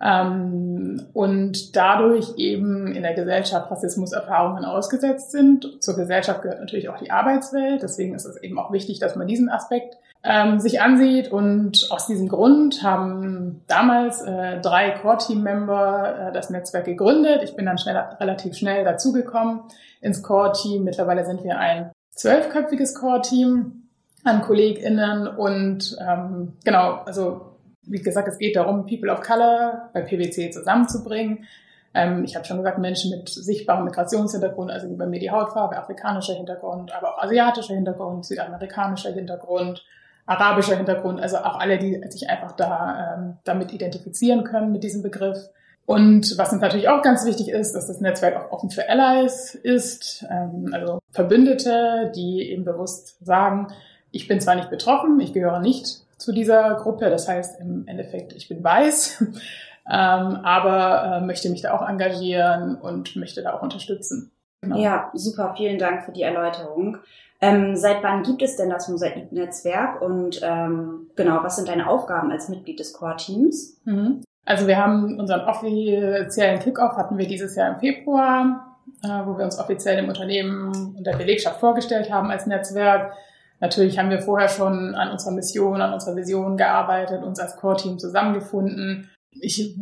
ähm, 0.01 1.06
und 1.13 1.75
dadurch 1.75 2.38
eben 2.38 2.88
in 2.88 3.03
der 3.03 3.13
Gesellschaft 3.13 3.70
Rassismuserfahrungen 3.70 4.65
ausgesetzt 4.65 5.32
sind. 5.32 5.84
Zur 5.84 5.96
Gesellschaft 5.96 6.41
gehört 6.41 6.60
natürlich 6.60 6.89
auch 6.89 6.98
die 6.98 7.12
Arbeitswelt, 7.12 7.84
deswegen 7.84 8.15
ist 8.15 8.25
es 8.25 8.41
eben 8.41 8.58
auch 8.58 8.72
wichtig, 8.72 9.00
dass 9.00 9.15
man 9.15 9.27
diesen 9.27 9.50
Aspekt 9.50 9.98
ähm, 10.25 10.60
sich 10.60 10.82
ansieht. 10.82 11.32
Und 11.32 11.88
aus 11.91 12.08
diesem 12.08 12.27
Grund 12.27 12.84
haben 12.84 13.62
damals 13.67 14.22
äh, 14.22 14.60
drei 14.60 14.91
Core-Team-Member 14.91 16.29
äh, 16.29 16.32
das 16.34 16.50
Netzwerk 16.50 16.86
gegründet. 16.86 17.44
Ich 17.44 17.55
bin 17.55 17.65
dann 17.65 17.77
schnell, 17.77 17.98
relativ 18.20 18.55
schnell 18.55 18.84
dazugekommen 18.84 19.62
ins 20.01 20.24
Core-Team. 20.24 20.84
Mittlerweile 20.84 21.25
sind 21.25 21.44
wir 21.44 21.60
ein 21.60 21.91
zwölfköpfiges 22.12 22.96
Core-Team 22.96 23.84
an 24.24 24.41
KollegInnen 24.41 25.27
und 25.27 25.96
ähm, 26.01 26.53
genau, 26.63 27.01
also 27.05 27.58
wie 27.84 28.01
gesagt, 28.01 28.27
es 28.27 28.39
geht 28.39 28.55
darum, 28.55 28.88
People 28.88 29.12
of 29.12 29.22
Color 29.22 29.91
bei 29.94 30.01
PwC 30.01 30.50
zusammenzubringen. 30.50 31.46
Ähm, 31.94 32.24
ich 32.24 32.36
habe 32.36 32.44
schon 32.46 32.58
gesagt, 32.58 32.79
Menschen 32.79 33.12
mit 33.12 33.29
sichtbarem 33.29 33.86
Migrationshintergrund, 33.86 34.72
also 34.72 34.89
wie 34.89 34.96
bei 34.96 35.05
mir 35.05 35.20
die 35.20 35.29
Hautfarbe, 35.29 35.77
afrikanischer 35.77 36.34
Hintergrund, 36.34 36.91
aber 36.96 37.13
auch 37.13 37.24
asiatischer 37.24 37.75
Hintergrund, 37.75 38.25
südamerikanischer 38.25 39.12
Hintergrund, 39.12 39.86
arabischer 40.25 40.75
Hintergrund, 40.75 41.22
also 41.22 41.38
auch 41.38 41.60
alle, 41.60 41.77
die 41.77 42.01
sich 42.10 42.29
einfach 42.29 42.53
da 42.53 43.15
ähm, 43.17 43.38
damit 43.44 43.74
identifizieren 43.74 44.44
können 44.44 44.72
mit 44.72 44.84
diesem 44.84 45.03
Begriff. 45.03 45.50
Und 45.86 46.38
was 46.38 46.51
uns 46.51 46.62
natürlich 46.62 46.89
auch 46.89 47.03
ganz 47.03 47.25
wichtig 47.25 47.50
ist, 47.50 47.74
dass 47.74 47.88
das 47.88 48.01
Netzwerk 48.01 48.36
auch 48.36 48.51
offen 48.51 48.72
für 48.72 48.89
Allies 48.89 49.53
ist, 49.53 50.25
ähm, 50.32 50.72
also 50.74 51.00
Verbündete, 51.12 52.12
die 52.15 52.50
eben 52.50 52.65
bewusst 52.65 53.24
sagen, 53.24 53.67
ich 54.12 54.27
bin 54.27 54.41
zwar 54.41 54.55
nicht 54.55 54.72
betroffen, 54.72 55.20
ich 55.20 55.34
gehöre 55.34 55.60
nicht 55.60 56.01
zu 56.17 56.32
dieser 56.32 56.75
Gruppe, 56.75 57.10
das 57.10 57.27
heißt 57.27 57.60
im 57.60 57.88
Endeffekt, 57.88 58.34
ich 58.34 58.48
bin 58.48 58.63
weiß, 58.63 59.22
ähm, 59.91 60.39
aber 60.44 61.17
äh, 61.17 61.22
möchte 61.22 61.50
mich 61.50 61.62
da 61.62 61.77
auch 61.77 61.88
engagieren 61.88 62.75
und 62.75 63.15
möchte 63.15 63.44
da 63.44 63.53
auch 63.53 63.62
unterstützen. 63.62 64.32
Genau. 64.62 64.77
Ja, 64.79 65.12
super. 65.13 65.53
Vielen 65.55 65.77
Dank 65.77 66.03
für 66.03 66.12
die 66.12 66.24
Erläuterung. 66.24 66.98
Ähm, 67.42 67.75
seit 67.75 68.01
wann 68.01 68.24
gibt 68.24 68.42
es 68.42 68.56
denn 68.56 68.70
das 68.70 68.88
Mosaik-Netzwerk 68.88 70.01
und 70.01 70.39
ähm, 70.42 71.08
genau, 71.15 71.44
was 71.44 71.58
sind 71.58 71.68
deine 71.68 71.89
Aufgaben 71.89 72.32
als 72.32 72.50
Mitglied 72.50 72.80
des 72.80 72.94
Core-Teams? 72.94 73.82
Mhm. 73.84 74.24
Also 74.46 74.68
wir 74.68 74.77
haben 74.77 75.20
unseren 75.20 75.42
offiziellen 75.42 76.60
Kickoff 76.60 76.96
hatten 76.96 77.18
wir 77.18 77.27
dieses 77.27 77.56
Jahr 77.56 77.74
im 77.74 77.80
Februar, 77.80 78.77
äh, 79.04 79.25
wo 79.25 79.38
wir 79.38 79.44
uns 79.44 79.60
offiziell 79.60 79.98
dem 79.98 80.08
Unternehmen 80.08 80.96
und 80.96 81.04
der 81.06 81.18
Belegschaft 81.18 81.60
vorgestellt 81.60 82.12
haben 82.12 82.32
als 82.32 82.46
Netzwerk. 82.46 83.13
Natürlich 83.60 83.98
haben 83.98 84.10
wir 84.10 84.22
vorher 84.22 84.50
schon 84.50 84.96
an 84.96 85.12
unserer 85.12 85.34
Mission, 85.34 85.82
an 85.82 85.94
unserer 85.94 86.15
Vision 86.15 86.58
gearbeitet, 86.58 87.24
uns 87.24 87.39
als 87.39 87.56
Core-Team 87.58 88.00
zusammengefunden. 88.00 89.10
Ich, 89.32 89.75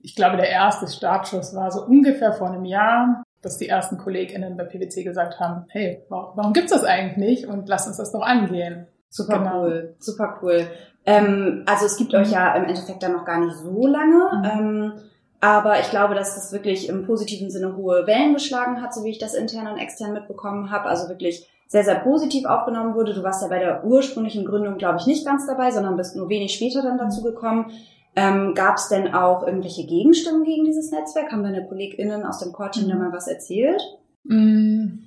ich 0.00 0.14
glaube, 0.14 0.36
der 0.36 0.48
erste 0.48 0.86
Startschuss 0.86 1.54
war 1.54 1.70
so 1.70 1.84
ungefähr 1.84 2.32
vor 2.32 2.48
einem 2.48 2.64
Jahr 2.64 3.22
dass 3.42 3.58
die 3.58 3.68
ersten 3.68 3.98
KollegInnen 3.98 4.56
bei 4.56 4.64
PwC 4.64 5.02
gesagt 5.02 5.40
haben, 5.40 5.66
hey, 5.68 6.04
warum, 6.08 6.52
gibt's 6.52 6.72
das 6.72 6.84
eigentlich 6.84 7.16
nicht 7.16 7.46
und 7.46 7.68
lass 7.68 7.86
uns 7.86 7.96
das 7.96 8.12
doch 8.12 8.22
angehen. 8.22 8.86
Super 9.08 9.38
genau. 9.38 9.62
cool, 9.62 9.94
super 9.98 10.38
cool. 10.42 10.66
Ähm, 11.06 11.64
also 11.66 11.86
es 11.86 11.96
gibt 11.96 12.12
mhm. 12.12 12.20
euch 12.20 12.30
ja 12.30 12.54
im 12.54 12.64
Endeffekt 12.64 13.02
dann 13.02 13.12
noch 13.12 13.24
gar 13.24 13.40
nicht 13.40 13.56
so 13.56 13.86
lange, 13.86 14.30
mhm. 14.32 14.44
ähm, 14.44 14.92
aber 15.40 15.80
ich 15.80 15.88
glaube, 15.88 16.14
dass 16.14 16.34
das 16.34 16.52
wirklich 16.52 16.88
im 16.88 17.06
positiven 17.06 17.50
Sinne 17.50 17.74
hohe 17.76 18.06
Wellen 18.06 18.34
geschlagen 18.34 18.82
hat, 18.82 18.92
so 18.94 19.04
wie 19.04 19.10
ich 19.10 19.18
das 19.18 19.34
intern 19.34 19.68
und 19.68 19.78
extern 19.78 20.12
mitbekommen 20.12 20.70
habe. 20.70 20.84
Also 20.84 21.08
wirklich 21.08 21.48
sehr, 21.66 21.84
sehr 21.84 21.94
positiv 21.94 22.44
aufgenommen 22.44 22.94
wurde. 22.94 23.14
Du 23.14 23.22
warst 23.22 23.42
ja 23.42 23.48
bei 23.48 23.58
der 23.58 23.84
ursprünglichen 23.84 24.44
Gründung, 24.44 24.76
glaube 24.76 24.98
ich, 24.98 25.06
nicht 25.06 25.24
ganz 25.24 25.46
dabei, 25.46 25.70
sondern 25.70 25.96
bist 25.96 26.14
nur 26.14 26.28
wenig 26.28 26.52
später 26.52 26.82
dann 26.82 26.98
dazu 26.98 27.22
gekommen. 27.22 27.72
Ähm, 28.16 28.54
Gab 28.54 28.76
es 28.76 28.88
denn 28.88 29.14
auch 29.14 29.46
irgendwelche 29.46 29.86
Gegenstimmen 29.86 30.44
gegen 30.44 30.64
dieses 30.64 30.90
Netzwerk? 30.90 31.30
Haben 31.30 31.44
deine 31.44 31.66
KollegInnen 31.66 32.24
aus 32.24 32.40
dem 32.40 32.52
Core-Team 32.52 32.88
da 32.88 32.96
mal 32.96 33.12
was 33.12 33.28
erzählt? 33.28 33.80
Mm, 34.24 35.04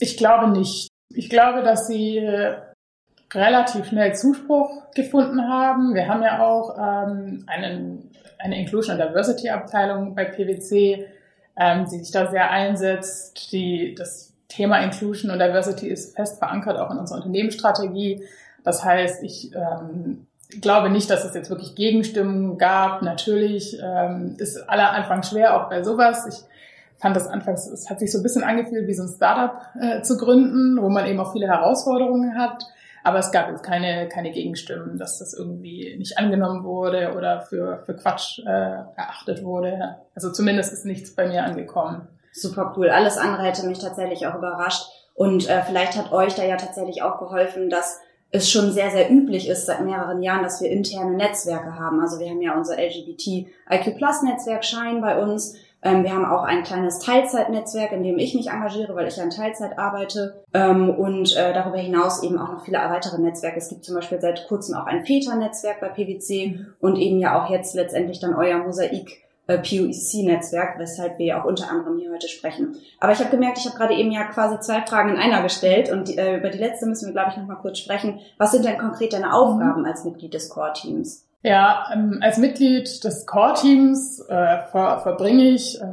ich 0.00 0.16
glaube 0.16 0.48
nicht. 0.48 0.88
Ich 1.14 1.28
glaube, 1.28 1.62
dass 1.62 1.86
sie 1.86 2.26
relativ 3.32 3.86
schnell 3.86 4.14
Zuspruch 4.14 4.90
gefunden 4.94 5.48
haben. 5.48 5.94
Wir 5.94 6.08
haben 6.08 6.22
ja 6.22 6.40
auch 6.40 6.76
ähm, 6.78 7.44
einen, 7.46 8.10
eine 8.38 8.58
Inclusion 8.58 8.98
and 8.98 9.10
Diversity 9.10 9.50
Abteilung 9.50 10.14
bei 10.14 10.24
PwC, 10.24 11.06
ähm, 11.56 11.86
die 11.90 11.98
sich 11.98 12.10
da 12.10 12.30
sehr 12.30 12.50
einsetzt. 12.50 13.52
Die, 13.52 13.94
das 13.94 14.32
Thema 14.48 14.78
Inclusion 14.78 15.30
und 15.30 15.38
Diversity 15.38 15.88
ist 15.88 16.16
fest 16.16 16.38
verankert 16.38 16.78
auch 16.78 16.90
in 16.90 16.98
unserer 16.98 17.18
Unternehmensstrategie. 17.18 18.22
Das 18.64 18.84
heißt, 18.84 19.22
ich 19.22 19.52
ähm, 19.54 20.25
ich 20.48 20.60
glaube 20.60 20.90
nicht, 20.90 21.10
dass 21.10 21.24
es 21.24 21.34
jetzt 21.34 21.50
wirklich 21.50 21.74
Gegenstimmen 21.74 22.58
gab. 22.58 23.02
Natürlich 23.02 23.78
ähm, 23.82 24.36
ist 24.38 24.56
aller 24.68 24.92
Anfang 24.92 25.22
schwer, 25.22 25.56
auch 25.56 25.68
bei 25.68 25.82
sowas. 25.82 26.26
Ich 26.26 27.00
fand 27.00 27.16
das 27.16 27.26
anfangs, 27.26 27.66
es 27.66 27.90
hat 27.90 27.98
sich 27.98 28.12
so 28.12 28.18
ein 28.18 28.22
bisschen 28.22 28.44
angefühlt, 28.44 28.86
wie 28.86 28.94
so 28.94 29.02
ein 29.02 29.08
Startup 29.08 29.60
äh, 29.80 30.02
zu 30.02 30.16
gründen, 30.16 30.80
wo 30.80 30.88
man 30.88 31.06
eben 31.06 31.20
auch 31.20 31.32
viele 31.32 31.48
Herausforderungen 31.48 32.38
hat. 32.38 32.64
Aber 33.04 33.18
es 33.18 33.30
gab 33.30 33.48
jetzt 33.50 33.62
keine, 33.62 34.08
keine 34.08 34.32
Gegenstimmen, 34.32 34.98
dass 34.98 35.18
das 35.18 35.32
irgendwie 35.32 35.94
nicht 35.96 36.18
angenommen 36.18 36.64
wurde 36.64 37.14
oder 37.16 37.40
für, 37.40 37.82
für 37.86 37.94
Quatsch 37.94 38.40
äh, 38.40 38.50
erachtet 38.96 39.44
wurde. 39.44 39.96
Also 40.14 40.32
zumindest 40.32 40.72
ist 40.72 40.84
nichts 40.84 41.14
bei 41.14 41.28
mir 41.28 41.44
angekommen. 41.44 42.08
Super 42.32 42.74
cool. 42.76 42.90
Alles 42.90 43.16
andere 43.16 43.44
hätte 43.44 43.66
mich 43.66 43.78
tatsächlich 43.78 44.26
auch 44.26 44.34
überrascht. 44.34 44.86
Und 45.14 45.48
äh, 45.48 45.62
vielleicht 45.62 45.96
hat 45.96 46.12
euch 46.12 46.34
da 46.34 46.44
ja 46.44 46.56
tatsächlich 46.56 47.02
auch 47.02 47.18
geholfen, 47.18 47.70
dass 47.70 48.00
es 48.36 48.50
schon 48.50 48.72
sehr, 48.72 48.90
sehr 48.90 49.10
üblich 49.10 49.48
ist 49.48 49.66
seit 49.66 49.84
mehreren 49.84 50.22
Jahren, 50.22 50.42
dass 50.42 50.60
wir 50.60 50.70
interne 50.70 51.16
Netzwerke 51.16 51.78
haben. 51.78 52.00
Also 52.00 52.20
wir 52.20 52.28
haben 52.28 52.42
ja 52.42 52.56
unser 52.56 52.76
LGBT 52.76 53.46
IQ 53.70 53.96
Plus 53.96 54.22
Netzwerk 54.22 54.64
Shine 54.64 55.00
bei 55.00 55.20
uns. 55.20 55.56
Ähm, 55.82 56.04
wir 56.04 56.12
haben 56.12 56.24
auch 56.24 56.42
ein 56.42 56.62
kleines 56.62 56.98
Teilzeitnetzwerk, 56.98 57.92
in 57.92 58.02
dem 58.02 58.18
ich 58.18 58.34
mich 58.34 58.48
engagiere, 58.48 58.94
weil 58.94 59.06
ich 59.06 59.16
ja 59.16 59.24
in 59.24 59.30
Teilzeit 59.30 59.78
arbeite. 59.78 60.42
Ähm, 60.54 60.90
und 60.90 61.36
äh, 61.36 61.52
darüber 61.52 61.78
hinaus 61.78 62.22
eben 62.22 62.38
auch 62.38 62.50
noch 62.50 62.64
viele 62.64 62.78
weitere 62.78 63.20
Netzwerke. 63.20 63.58
Es 63.58 63.68
gibt 63.68 63.84
zum 63.84 63.94
Beispiel 63.94 64.20
seit 64.20 64.48
kurzem 64.48 64.76
auch 64.76 64.86
ein 64.86 65.04
PETA-Netzwerk 65.04 65.80
bei 65.80 65.88
PwC 65.88 66.60
und 66.80 66.96
eben 66.96 67.18
ja 67.18 67.40
auch 67.40 67.50
jetzt 67.50 67.74
letztendlich 67.74 68.20
dann 68.20 68.34
euer 68.34 68.58
Mosaik 68.58 69.25
äh, 69.46 69.58
POEC-Netzwerk, 69.58 70.78
weshalb 70.78 71.18
wir 71.18 71.38
auch 71.38 71.44
unter 71.44 71.70
anderem 71.70 71.98
hier 71.98 72.10
heute 72.12 72.28
sprechen. 72.28 72.76
Aber 73.00 73.12
ich 73.12 73.20
habe 73.20 73.30
gemerkt, 73.30 73.58
ich 73.58 73.66
habe 73.66 73.76
gerade 73.76 73.94
eben 73.94 74.10
ja 74.10 74.24
quasi 74.24 74.58
zwei 74.60 74.82
Fragen 74.82 75.10
in 75.10 75.16
einer 75.16 75.42
gestellt 75.42 75.90
und 75.90 76.08
die, 76.08 76.18
äh, 76.18 76.38
über 76.38 76.50
die 76.50 76.58
letzte 76.58 76.86
müssen 76.86 77.06
wir, 77.06 77.12
glaube 77.12 77.30
ich, 77.30 77.36
noch 77.36 77.46
mal 77.46 77.56
kurz 77.56 77.78
sprechen. 77.78 78.20
Was 78.38 78.52
sind 78.52 78.64
denn 78.64 78.78
konkret 78.78 79.12
deine 79.12 79.32
Aufgaben 79.32 79.80
mhm. 79.80 79.86
als 79.86 80.04
Mitglied 80.04 80.34
des 80.34 80.48
Core-Teams? 80.48 81.26
Ja, 81.42 81.86
ähm, 81.92 82.18
als 82.22 82.38
Mitglied 82.38 83.04
des 83.04 83.26
Core-Teams 83.26 84.20
äh, 84.28 84.58
ver 84.72 85.00
verbringe 85.02 85.44
ich 85.44 85.80
äh, 85.80 85.84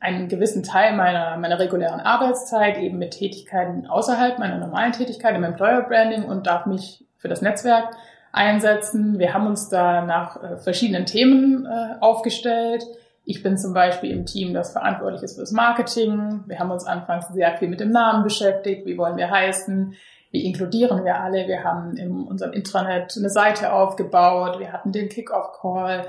einen 0.00 0.28
gewissen 0.28 0.62
Teil 0.62 0.94
meiner, 0.94 1.38
meiner 1.38 1.58
regulären 1.58 2.00
Arbeitszeit 2.00 2.76
eben 2.76 2.98
mit 2.98 3.12
Tätigkeiten 3.12 3.86
außerhalb 3.86 4.38
meiner 4.38 4.58
normalen 4.58 4.92
Tätigkeit 4.92 5.34
im 5.36 5.44
Employer 5.44 5.82
Branding 5.82 6.24
und 6.24 6.46
darf 6.46 6.66
mich 6.66 7.04
für 7.16 7.28
das 7.28 7.40
Netzwerk 7.40 7.96
einsetzen. 8.32 9.18
Wir 9.18 9.34
haben 9.34 9.46
uns 9.46 9.68
da 9.68 10.04
nach 10.04 10.42
äh, 10.42 10.56
verschiedenen 10.56 11.06
Themen 11.06 11.66
äh, 11.66 11.96
aufgestellt. 12.00 12.84
Ich 13.24 13.42
bin 13.42 13.56
zum 13.56 13.72
Beispiel 13.72 14.10
im 14.10 14.26
Team, 14.26 14.52
das 14.52 14.72
verantwortlich 14.72 15.22
ist 15.22 15.34
für 15.34 15.42
das 15.42 15.52
Marketing. 15.52 16.42
Wir 16.46 16.58
haben 16.58 16.70
uns 16.70 16.84
anfangs 16.84 17.28
sehr 17.28 17.56
viel 17.58 17.68
mit 17.68 17.78
dem 17.78 17.90
Namen 17.90 18.24
beschäftigt. 18.24 18.84
Wie 18.84 18.98
wollen 18.98 19.16
wir 19.16 19.30
heißen? 19.30 19.94
Wie 20.32 20.44
inkludieren 20.44 21.04
wir 21.04 21.20
alle? 21.20 21.46
Wir 21.46 21.62
haben 21.62 21.96
in 21.96 22.22
unserem 22.22 22.52
Intranet 22.52 23.14
eine 23.16 23.28
Seite 23.30 23.72
aufgebaut. 23.72 24.58
Wir 24.58 24.72
hatten 24.72 24.90
den 24.90 25.08
Kick-Off-Call. 25.08 26.06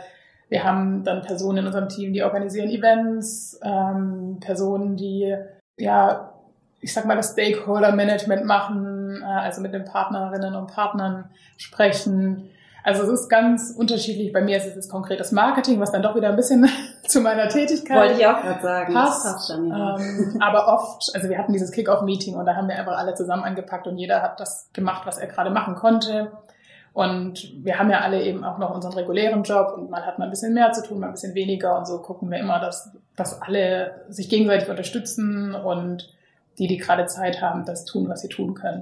Wir 0.49 0.63
haben 0.63 1.03
dann 1.03 1.21
Personen 1.21 1.59
in 1.59 1.65
unserem 1.67 1.89
Team, 1.89 2.13
die 2.13 2.23
organisieren 2.23 2.69
Events, 2.69 3.59
ähm, 3.63 4.37
Personen, 4.39 4.95
die 4.95 5.35
ja 5.77 6.32
ich 6.83 6.93
sag 6.93 7.05
mal, 7.05 7.15
das 7.15 7.31
Stakeholder-Management 7.31 8.45
machen, 8.45 9.21
äh, 9.21 9.25
also 9.25 9.61
mit 9.61 9.73
den 9.73 9.85
Partnerinnen 9.85 10.53
und 10.55 10.67
Partnern 10.67 11.29
sprechen. 11.57 12.49
Also 12.83 13.03
es 13.03 13.21
ist 13.21 13.29
ganz 13.29 13.73
unterschiedlich. 13.75 14.33
Bei 14.33 14.41
mir 14.41 14.57
ist 14.57 14.67
es 14.67 14.75
jetzt 14.75 14.91
konkretes 14.91 15.31
Marketing, 15.31 15.79
was 15.79 15.93
dann 15.93 16.01
doch 16.01 16.15
wieder 16.15 16.27
ein 16.27 16.35
bisschen 16.35 16.69
zu 17.07 17.21
meiner 17.21 17.47
Tätigkeit 17.47 17.97
Wollte 17.97 18.19
ich 18.19 18.27
auch 18.27 18.41
gerade 18.41 18.61
sagen. 18.61 18.93
Passt. 18.93 19.25
Das 19.25 19.33
passt 19.33 19.51
schon, 19.51 19.69
ja. 19.69 19.97
ähm, 19.97 20.41
aber 20.41 20.67
oft, 20.67 21.09
also 21.15 21.29
wir 21.29 21.37
hatten 21.37 21.53
dieses 21.53 21.71
Kick-Off-Meeting 21.71 22.35
und 22.35 22.45
da 22.45 22.55
haben 22.55 22.67
wir 22.67 22.77
einfach 22.77 22.97
alle 22.97 23.13
zusammen 23.13 23.43
angepackt 23.43 23.87
und 23.87 23.97
jeder 23.97 24.21
hat 24.21 24.41
das 24.41 24.69
gemacht, 24.73 25.03
was 25.05 25.17
er 25.17 25.27
gerade 25.27 25.49
machen 25.51 25.75
konnte. 25.75 26.31
Und 26.91 27.51
wir 27.63 27.79
haben 27.79 27.89
ja 27.89 28.01
alle 28.01 28.21
eben 28.21 28.43
auch 28.43 28.57
noch 28.59 28.75
unseren 28.75 28.93
regulären 28.93 29.43
Job 29.43 29.73
und 29.77 29.89
man 29.89 30.05
hat 30.05 30.19
mal 30.19 30.25
ein 30.25 30.29
bisschen 30.29 30.53
mehr 30.53 30.73
zu 30.73 30.83
tun, 30.83 30.99
mal 30.99 31.07
ein 31.07 31.13
bisschen 31.13 31.33
weniger 31.33 31.77
und 31.77 31.87
so 31.87 31.99
gucken 31.99 32.29
wir 32.29 32.37
immer, 32.37 32.59
dass, 32.59 32.91
dass 33.15 33.41
alle 33.41 34.03
sich 34.09 34.29
gegenseitig 34.29 34.69
unterstützen 34.69 35.55
und 35.55 36.13
die, 36.57 36.67
die 36.67 36.77
gerade 36.77 37.05
Zeit 37.05 37.41
haben, 37.41 37.65
das 37.65 37.85
tun, 37.85 38.07
was 38.09 38.21
sie 38.21 38.29
tun 38.29 38.53
können. 38.53 38.81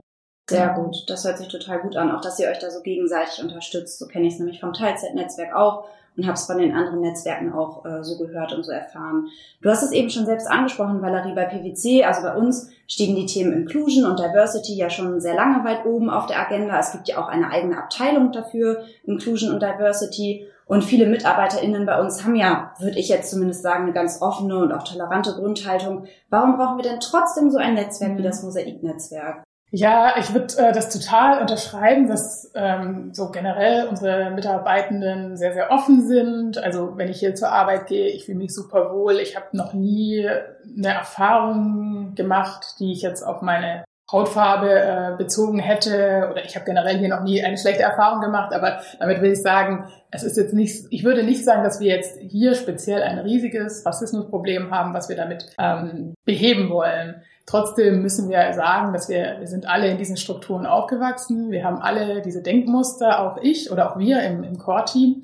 Sehr 0.49 0.69
gut, 0.69 1.05
das 1.07 1.23
hört 1.23 1.37
sich 1.37 1.47
total 1.47 1.79
gut 1.79 1.95
an, 1.95 2.11
auch 2.11 2.19
dass 2.19 2.37
ihr 2.39 2.49
euch 2.49 2.59
da 2.59 2.69
so 2.69 2.81
gegenseitig 2.81 3.41
unterstützt. 3.41 3.99
So 3.99 4.07
kenne 4.07 4.27
ich 4.27 4.33
es 4.33 4.39
nämlich 4.39 4.59
vom 4.59 4.73
Teilzeitnetzwerk 4.73 5.55
auch 5.55 5.85
und 6.17 6.25
habe 6.25 6.33
es 6.33 6.45
von 6.45 6.57
den 6.57 6.73
anderen 6.73 6.99
Netzwerken 6.99 7.53
auch 7.53 7.85
äh, 7.85 8.03
so 8.03 8.17
gehört 8.17 8.51
und 8.51 8.63
so 8.63 8.71
erfahren. 8.71 9.27
Du 9.61 9.69
hast 9.69 9.81
es 9.81 9.91
eben 9.91 10.09
schon 10.09 10.25
selbst 10.25 10.47
angesprochen, 10.47 11.01
Valerie, 11.01 11.33
bei 11.33 11.45
PwC, 11.45 12.03
also 12.03 12.21
bei 12.21 12.35
uns 12.35 12.69
stehen 12.87 13.15
die 13.15 13.25
Themen 13.25 13.53
Inclusion 13.53 14.05
und 14.05 14.19
Diversity 14.19 14.75
ja 14.75 14.89
schon 14.89 15.21
sehr 15.21 15.35
lange 15.35 15.63
weit 15.63 15.85
oben 15.85 16.09
auf 16.09 16.25
der 16.25 16.39
Agenda. 16.39 16.77
Es 16.77 16.91
gibt 16.91 17.07
ja 17.07 17.17
auch 17.17 17.29
eine 17.29 17.49
eigene 17.49 17.77
Abteilung 17.77 18.33
dafür, 18.33 18.83
Inclusion 19.05 19.53
und 19.53 19.61
Diversity. 19.61 20.47
Und 20.71 20.85
viele 20.85 21.05
MitarbeiterInnen 21.05 21.85
bei 21.85 21.99
uns 21.99 22.23
haben 22.23 22.37
ja, 22.37 22.71
würde 22.79 22.97
ich 22.97 23.09
jetzt 23.09 23.29
zumindest 23.29 23.61
sagen, 23.61 23.83
eine 23.83 23.91
ganz 23.91 24.21
offene 24.21 24.57
und 24.57 24.71
auch 24.71 24.83
tolerante 24.83 25.33
Grundhaltung. 25.33 26.05
Warum 26.29 26.55
brauchen 26.55 26.77
wir 26.77 26.89
denn 26.89 27.01
trotzdem 27.01 27.51
so 27.51 27.57
ein 27.57 27.73
Netzwerk 27.73 28.17
wie 28.17 28.23
das 28.23 28.41
Mosaik-Netzwerk? 28.41 29.43
Ja, 29.71 30.13
ich 30.17 30.33
würde 30.33 30.57
äh, 30.57 30.71
das 30.71 30.89
total 30.89 31.41
unterschreiben, 31.41 32.07
dass 32.07 32.49
ähm, 32.55 33.13
so 33.13 33.31
generell 33.31 33.89
unsere 33.89 34.31
Mitarbeitenden 34.31 35.35
sehr, 35.35 35.51
sehr 35.51 35.71
offen 35.71 36.07
sind. 36.07 36.57
Also 36.57 36.93
wenn 36.95 37.09
ich 37.09 37.19
hier 37.19 37.35
zur 37.35 37.51
Arbeit 37.51 37.87
gehe, 37.87 38.07
ich 38.07 38.23
fühle 38.23 38.37
mich 38.37 38.55
super 38.55 38.93
wohl. 38.93 39.19
Ich 39.19 39.35
habe 39.35 39.47
noch 39.51 39.73
nie 39.73 40.25
eine 40.25 40.93
Erfahrung 40.93 42.15
gemacht, 42.15 42.75
die 42.79 42.93
ich 42.93 43.01
jetzt 43.01 43.23
auf 43.23 43.41
meine 43.41 43.83
Hautfarbe 44.11 44.69
äh, 44.69 45.17
bezogen 45.17 45.59
hätte 45.59 46.27
oder 46.31 46.43
ich 46.43 46.55
habe 46.55 46.65
generell 46.65 46.97
hier 46.97 47.09
noch 47.09 47.23
nie 47.23 47.43
eine 47.43 47.57
schlechte 47.57 47.83
Erfahrung 47.83 48.21
gemacht, 48.21 48.53
aber 48.53 48.81
damit 48.99 49.21
will 49.21 49.31
ich 49.31 49.41
sagen, 49.41 49.87
es 50.11 50.23
ist 50.23 50.37
jetzt 50.37 50.53
nicht, 50.53 50.85
ich 50.89 51.03
würde 51.03 51.23
nicht 51.23 51.45
sagen, 51.45 51.63
dass 51.63 51.79
wir 51.79 51.87
jetzt 51.87 52.19
hier 52.19 52.53
speziell 52.55 53.01
ein 53.01 53.19
riesiges 53.19 53.85
Rassismusproblem 53.85 54.71
haben, 54.71 54.93
was 54.93 55.07
wir 55.07 55.15
damit 55.15 55.47
ähm, 55.57 56.13
beheben 56.25 56.69
wollen. 56.69 57.21
Trotzdem 57.45 58.01
müssen 58.01 58.29
wir 58.29 58.53
sagen, 58.53 58.93
dass 58.93 59.09
wir, 59.09 59.37
wir 59.39 59.47
sind 59.47 59.67
alle 59.67 59.87
in 59.89 59.97
diesen 59.97 60.17
Strukturen 60.17 60.65
aufgewachsen, 60.65 61.51
wir 61.51 61.63
haben 61.63 61.81
alle 61.81 62.21
diese 62.21 62.41
Denkmuster, 62.41 63.21
auch 63.21 63.37
ich 63.41 63.71
oder 63.71 63.91
auch 63.91 63.97
wir 63.97 64.21
im, 64.23 64.43
im 64.43 64.57
Core-Team. 64.57 65.23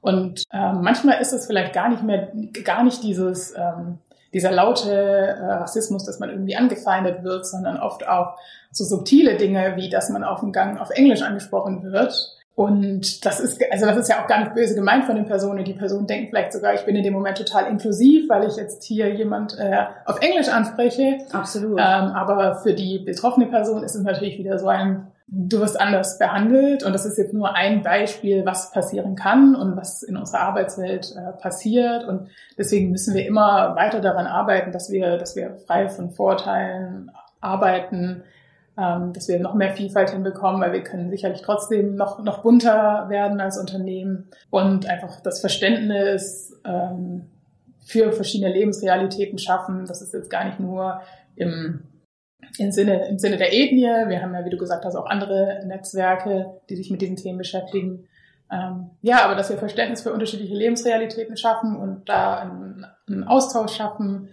Und 0.00 0.44
ähm, 0.52 0.82
manchmal 0.82 1.20
ist 1.20 1.32
es 1.32 1.46
vielleicht 1.46 1.72
gar 1.72 1.88
nicht 1.88 2.02
mehr, 2.02 2.28
gar 2.64 2.84
nicht 2.84 3.02
dieses 3.02 3.54
ähm, 3.56 3.98
dieser 4.36 4.52
laute 4.52 4.92
äh, 4.92 5.52
Rassismus, 5.52 6.04
dass 6.04 6.18
man 6.18 6.28
irgendwie 6.28 6.56
angefeindet 6.56 7.24
wird, 7.24 7.46
sondern 7.46 7.78
oft 7.78 8.06
auch 8.06 8.36
so 8.70 8.84
subtile 8.84 9.38
Dinge, 9.38 9.76
wie 9.76 9.88
dass 9.88 10.10
man 10.10 10.24
auf 10.24 10.40
dem 10.40 10.52
Gang 10.52 10.78
auf 10.78 10.90
Englisch 10.90 11.22
angesprochen 11.22 11.82
wird. 11.90 12.34
Und 12.54 13.24
das 13.24 13.40
ist, 13.40 13.62
also 13.70 13.86
das 13.86 13.96
ist 13.96 14.08
ja 14.10 14.22
auch 14.22 14.26
gar 14.26 14.40
nicht 14.40 14.54
böse 14.54 14.74
gemeint 14.74 15.06
von 15.06 15.16
den 15.16 15.24
Personen. 15.24 15.64
Die 15.64 15.72
Personen 15.72 16.06
denken 16.06 16.28
vielleicht 16.28 16.52
sogar, 16.52 16.74
ich 16.74 16.84
bin 16.84 16.96
in 16.96 17.02
dem 17.02 17.14
Moment 17.14 17.38
total 17.38 17.66
inklusiv, 17.66 18.28
weil 18.28 18.46
ich 18.46 18.56
jetzt 18.56 18.84
hier 18.84 19.08
jemand 19.14 19.58
äh, 19.58 19.84
auf 20.04 20.20
Englisch 20.20 20.48
anspreche. 20.48 21.18
Absolut. 21.32 21.78
Ähm, 21.78 22.12
aber 22.12 22.56
für 22.56 22.74
die 22.74 22.98
betroffene 22.98 23.46
Person 23.46 23.82
ist 23.82 23.94
es 23.94 24.02
natürlich 24.02 24.38
wieder 24.38 24.58
so 24.58 24.68
ein, 24.68 25.06
du 25.28 25.60
wirst 25.60 25.80
anders 25.80 26.18
behandelt. 26.18 26.84
Und 26.84 26.92
das 26.92 27.04
ist 27.04 27.18
jetzt 27.18 27.34
nur 27.34 27.54
ein 27.54 27.82
Beispiel, 27.82 28.44
was 28.46 28.70
passieren 28.70 29.16
kann 29.16 29.56
und 29.56 29.76
was 29.76 30.02
in 30.02 30.16
unserer 30.16 30.40
Arbeitswelt 30.40 31.14
äh, 31.16 31.32
passiert. 31.40 32.04
Und 32.04 32.28
deswegen 32.56 32.90
müssen 32.90 33.14
wir 33.14 33.26
immer 33.26 33.74
weiter 33.76 34.00
daran 34.00 34.26
arbeiten, 34.26 34.72
dass 34.72 34.90
wir, 34.90 35.16
dass 35.18 35.36
wir 35.36 35.56
frei 35.66 35.88
von 35.88 36.10
Vorteilen 36.10 37.10
arbeiten, 37.40 38.22
ähm, 38.78 39.12
dass 39.12 39.26
wir 39.28 39.40
noch 39.40 39.54
mehr 39.54 39.72
Vielfalt 39.72 40.10
hinbekommen, 40.10 40.60
weil 40.60 40.72
wir 40.72 40.82
können 40.82 41.10
sicherlich 41.10 41.42
trotzdem 41.42 41.96
noch, 41.96 42.22
noch 42.22 42.42
bunter 42.42 43.06
werden 43.08 43.40
als 43.40 43.58
Unternehmen 43.58 44.28
und 44.50 44.88
einfach 44.88 45.20
das 45.20 45.40
Verständnis 45.40 46.56
ähm, 46.64 47.26
für 47.84 48.12
verschiedene 48.12 48.52
Lebensrealitäten 48.52 49.38
schaffen. 49.38 49.86
Das 49.86 50.02
ist 50.02 50.12
jetzt 50.12 50.30
gar 50.30 50.44
nicht 50.44 50.60
nur 50.60 51.00
im, 51.36 51.84
im, 52.58 52.72
Sinne, 52.72 53.08
im 53.08 53.18
Sinne 53.18 53.36
der 53.36 53.52
Ethnie. 53.52 54.08
Wir 54.08 54.22
haben 54.22 54.34
ja, 54.34 54.44
wie 54.44 54.50
du 54.50 54.56
gesagt 54.56 54.84
hast, 54.84 54.96
auch 54.96 55.06
andere 55.06 55.62
Netzwerke, 55.66 56.60
die 56.68 56.76
sich 56.76 56.90
mit 56.90 57.02
diesen 57.02 57.16
Themen 57.16 57.38
beschäftigen. 57.38 58.06
Ähm, 58.50 58.90
ja, 59.02 59.24
aber 59.24 59.34
dass 59.34 59.50
wir 59.50 59.58
Verständnis 59.58 60.02
für 60.02 60.12
unterschiedliche 60.12 60.54
Lebensrealitäten 60.54 61.36
schaffen 61.36 61.76
und 61.76 62.08
da 62.08 62.38
einen, 62.38 62.86
einen 63.08 63.24
Austausch 63.24 63.74
schaffen 63.74 64.28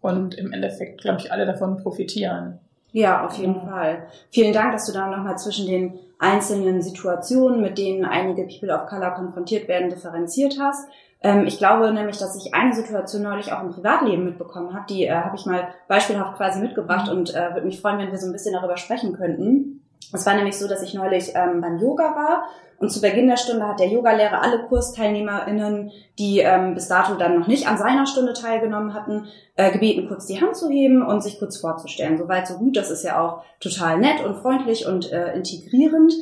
und 0.00 0.34
im 0.34 0.52
Endeffekt, 0.52 1.00
glaube 1.00 1.20
ich, 1.20 1.32
alle 1.32 1.46
davon 1.46 1.78
profitieren. 1.78 2.60
Ja, 2.92 3.26
auf 3.26 3.36
jeden 3.36 3.60
Fall. 3.60 4.06
Vielen 4.30 4.52
Dank, 4.52 4.72
dass 4.72 4.86
du 4.86 4.92
da 4.92 5.08
nochmal 5.08 5.36
zwischen 5.36 5.66
den 5.66 5.98
einzelnen 6.18 6.80
Situationen, 6.80 7.60
mit 7.60 7.76
denen 7.76 8.04
einige 8.04 8.44
People 8.44 8.74
of 8.74 8.86
Color 8.86 9.10
konfrontiert 9.12 9.68
werden, 9.68 9.90
differenziert 9.90 10.56
hast. 10.60 10.88
Ähm, 11.22 11.46
ich 11.46 11.58
glaube 11.58 11.92
nämlich, 11.92 12.18
dass 12.18 12.36
ich 12.36 12.54
eine 12.54 12.74
Situation 12.74 13.22
neulich 13.22 13.52
auch 13.52 13.62
im 13.62 13.70
Privatleben 13.70 14.24
mitbekommen 14.24 14.74
habe. 14.74 14.86
Die 14.88 15.04
äh, 15.04 15.14
habe 15.14 15.36
ich 15.36 15.46
mal 15.46 15.68
beispielhaft 15.88 16.36
quasi 16.36 16.60
mitgebracht 16.60 17.10
mhm. 17.10 17.18
und 17.18 17.34
äh, 17.34 17.54
würde 17.54 17.66
mich 17.66 17.80
freuen, 17.80 17.98
wenn 17.98 18.10
wir 18.10 18.18
so 18.18 18.26
ein 18.26 18.32
bisschen 18.32 18.54
darüber 18.54 18.76
sprechen 18.76 19.12
könnten. 19.14 19.82
Es 20.12 20.24
war 20.24 20.34
nämlich 20.34 20.56
so, 20.56 20.68
dass 20.68 20.82
ich 20.82 20.94
neulich 20.94 21.32
ähm, 21.34 21.60
beim 21.60 21.78
Yoga 21.78 22.14
war 22.14 22.44
und 22.78 22.90
zu 22.90 23.00
Beginn 23.00 23.26
der 23.26 23.38
Stunde 23.38 23.66
hat 23.66 23.80
der 23.80 23.88
Yogalehrer 23.88 24.42
alle 24.42 24.58
KursteilnehmerInnen, 24.64 25.90
die 26.18 26.40
ähm, 26.40 26.74
bis 26.74 26.88
dato 26.88 27.14
dann 27.14 27.38
noch 27.38 27.46
nicht 27.46 27.66
an 27.66 27.78
seiner 27.78 28.06
Stunde 28.06 28.34
teilgenommen 28.34 28.92
hatten, 28.92 29.28
äh, 29.56 29.72
gebeten, 29.72 30.06
kurz 30.08 30.26
die 30.26 30.40
Hand 30.40 30.56
zu 30.56 30.68
heben 30.68 31.04
und 31.04 31.22
sich 31.22 31.38
kurz 31.38 31.56
vorzustellen. 31.56 32.18
Soweit 32.18 32.46
so 32.46 32.58
gut, 32.58 32.76
das 32.76 32.90
ist 32.90 33.02
ja 33.02 33.20
auch 33.20 33.42
total 33.60 33.98
nett 33.98 34.22
und 34.24 34.36
freundlich 34.36 34.86
und 34.86 35.10
äh, 35.10 35.34
integrierend. 35.34 36.12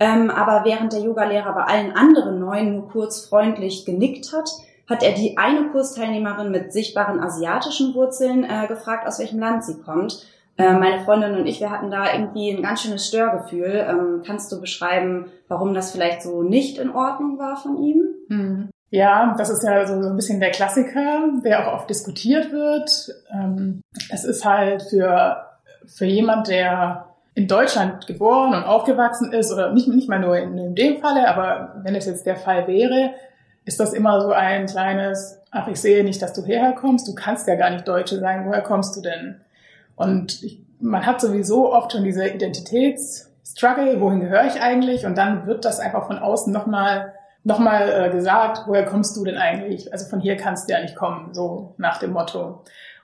Ähm, 0.00 0.30
aber 0.30 0.64
während 0.64 0.94
der 0.94 1.00
Yogalehrer 1.00 1.52
bei 1.52 1.64
allen 1.64 1.92
anderen 1.92 2.40
Neuen 2.40 2.72
nur 2.72 2.88
kurz 2.88 3.26
freundlich 3.26 3.84
genickt 3.84 4.32
hat, 4.32 4.48
hat 4.88 5.02
er 5.02 5.12
die 5.12 5.36
eine 5.38 5.68
Kursteilnehmerin 5.68 6.50
mit 6.50 6.72
sichtbaren 6.72 7.20
asiatischen 7.20 7.94
Wurzeln 7.94 8.44
äh, 8.44 8.66
gefragt, 8.66 9.06
aus 9.06 9.20
welchem 9.20 9.38
Land 9.38 9.64
sie 9.64 9.78
kommt. 9.82 10.26
Äh, 10.56 10.72
meine 10.72 11.04
Freundin 11.04 11.36
und 11.36 11.46
ich, 11.46 11.60
wir 11.60 11.70
hatten 11.70 11.90
da 11.90 12.12
irgendwie 12.12 12.50
ein 12.50 12.62
ganz 12.62 12.82
schönes 12.82 13.06
Störgefühl. 13.06 13.86
Ähm, 13.88 14.22
kannst 14.26 14.50
du 14.50 14.60
beschreiben, 14.60 15.26
warum 15.48 15.74
das 15.74 15.92
vielleicht 15.92 16.22
so 16.22 16.42
nicht 16.42 16.78
in 16.78 16.90
Ordnung 16.90 17.38
war 17.38 17.56
von 17.56 17.76
ihm? 17.82 18.02
Hm. 18.28 18.70
Ja, 18.90 19.34
das 19.38 19.50
ist 19.50 19.62
ja 19.62 19.86
so 19.86 19.94
ein 19.94 20.16
bisschen 20.16 20.40
der 20.40 20.50
Klassiker, 20.50 21.28
der 21.44 21.68
auch 21.68 21.74
oft 21.74 21.90
diskutiert 21.90 22.50
wird. 22.50 22.90
Ähm, 23.32 23.82
es 24.10 24.24
ist 24.24 24.44
halt 24.44 24.82
für, 24.82 25.44
für 25.86 26.06
jemand, 26.06 26.48
der 26.48 27.09
in 27.40 27.48
Deutschland 27.48 28.06
geboren 28.06 28.54
und 28.54 28.64
aufgewachsen 28.64 29.32
ist, 29.32 29.50
oder 29.50 29.72
nicht, 29.72 29.88
nicht 29.88 30.10
mal 30.10 30.18
nur 30.18 30.36
in, 30.36 30.58
in 30.58 30.74
dem 30.74 31.00
Falle, 31.00 31.26
aber 31.26 31.74
wenn 31.82 31.94
es 31.94 32.04
jetzt 32.04 32.26
der 32.26 32.36
Fall 32.36 32.66
wäre, 32.68 33.14
ist 33.64 33.80
das 33.80 33.94
immer 33.94 34.20
so 34.20 34.32
ein 34.32 34.66
kleines, 34.66 35.38
ach, 35.50 35.66
ich 35.68 35.80
sehe 35.80 36.04
nicht, 36.04 36.20
dass 36.20 36.34
du 36.34 36.44
hierher 36.44 36.72
kommst, 36.72 37.08
du 37.08 37.14
kannst 37.14 37.48
ja 37.48 37.54
gar 37.54 37.70
nicht 37.70 37.88
Deutsche 37.88 38.18
sein, 38.18 38.44
woher 38.46 38.60
kommst 38.60 38.94
du 38.94 39.00
denn? 39.00 39.40
Und 39.96 40.42
ich, 40.42 40.60
man 40.80 41.06
hat 41.06 41.20
sowieso 41.20 41.72
oft 41.72 41.92
schon 41.92 42.04
diese 42.04 42.28
Identitätsstruggle, 42.28 44.02
wohin 44.02 44.20
gehöre 44.20 44.44
ich 44.44 44.60
eigentlich? 44.60 45.06
Und 45.06 45.16
dann 45.16 45.46
wird 45.46 45.64
das 45.64 45.80
einfach 45.80 46.06
von 46.06 46.18
außen 46.18 46.52
nochmal 46.52 47.14
noch 47.42 47.58
mal, 47.58 47.88
äh, 47.88 48.10
gesagt, 48.10 48.64
woher 48.66 48.84
kommst 48.84 49.16
du 49.16 49.24
denn 49.24 49.38
eigentlich? 49.38 49.94
Also 49.94 50.06
von 50.10 50.20
hier 50.20 50.36
kannst 50.36 50.68
du 50.68 50.74
ja 50.74 50.82
nicht 50.82 50.94
kommen, 50.94 51.32
so 51.32 51.74
nach 51.78 51.98
dem 51.98 52.12
Motto. 52.12 52.62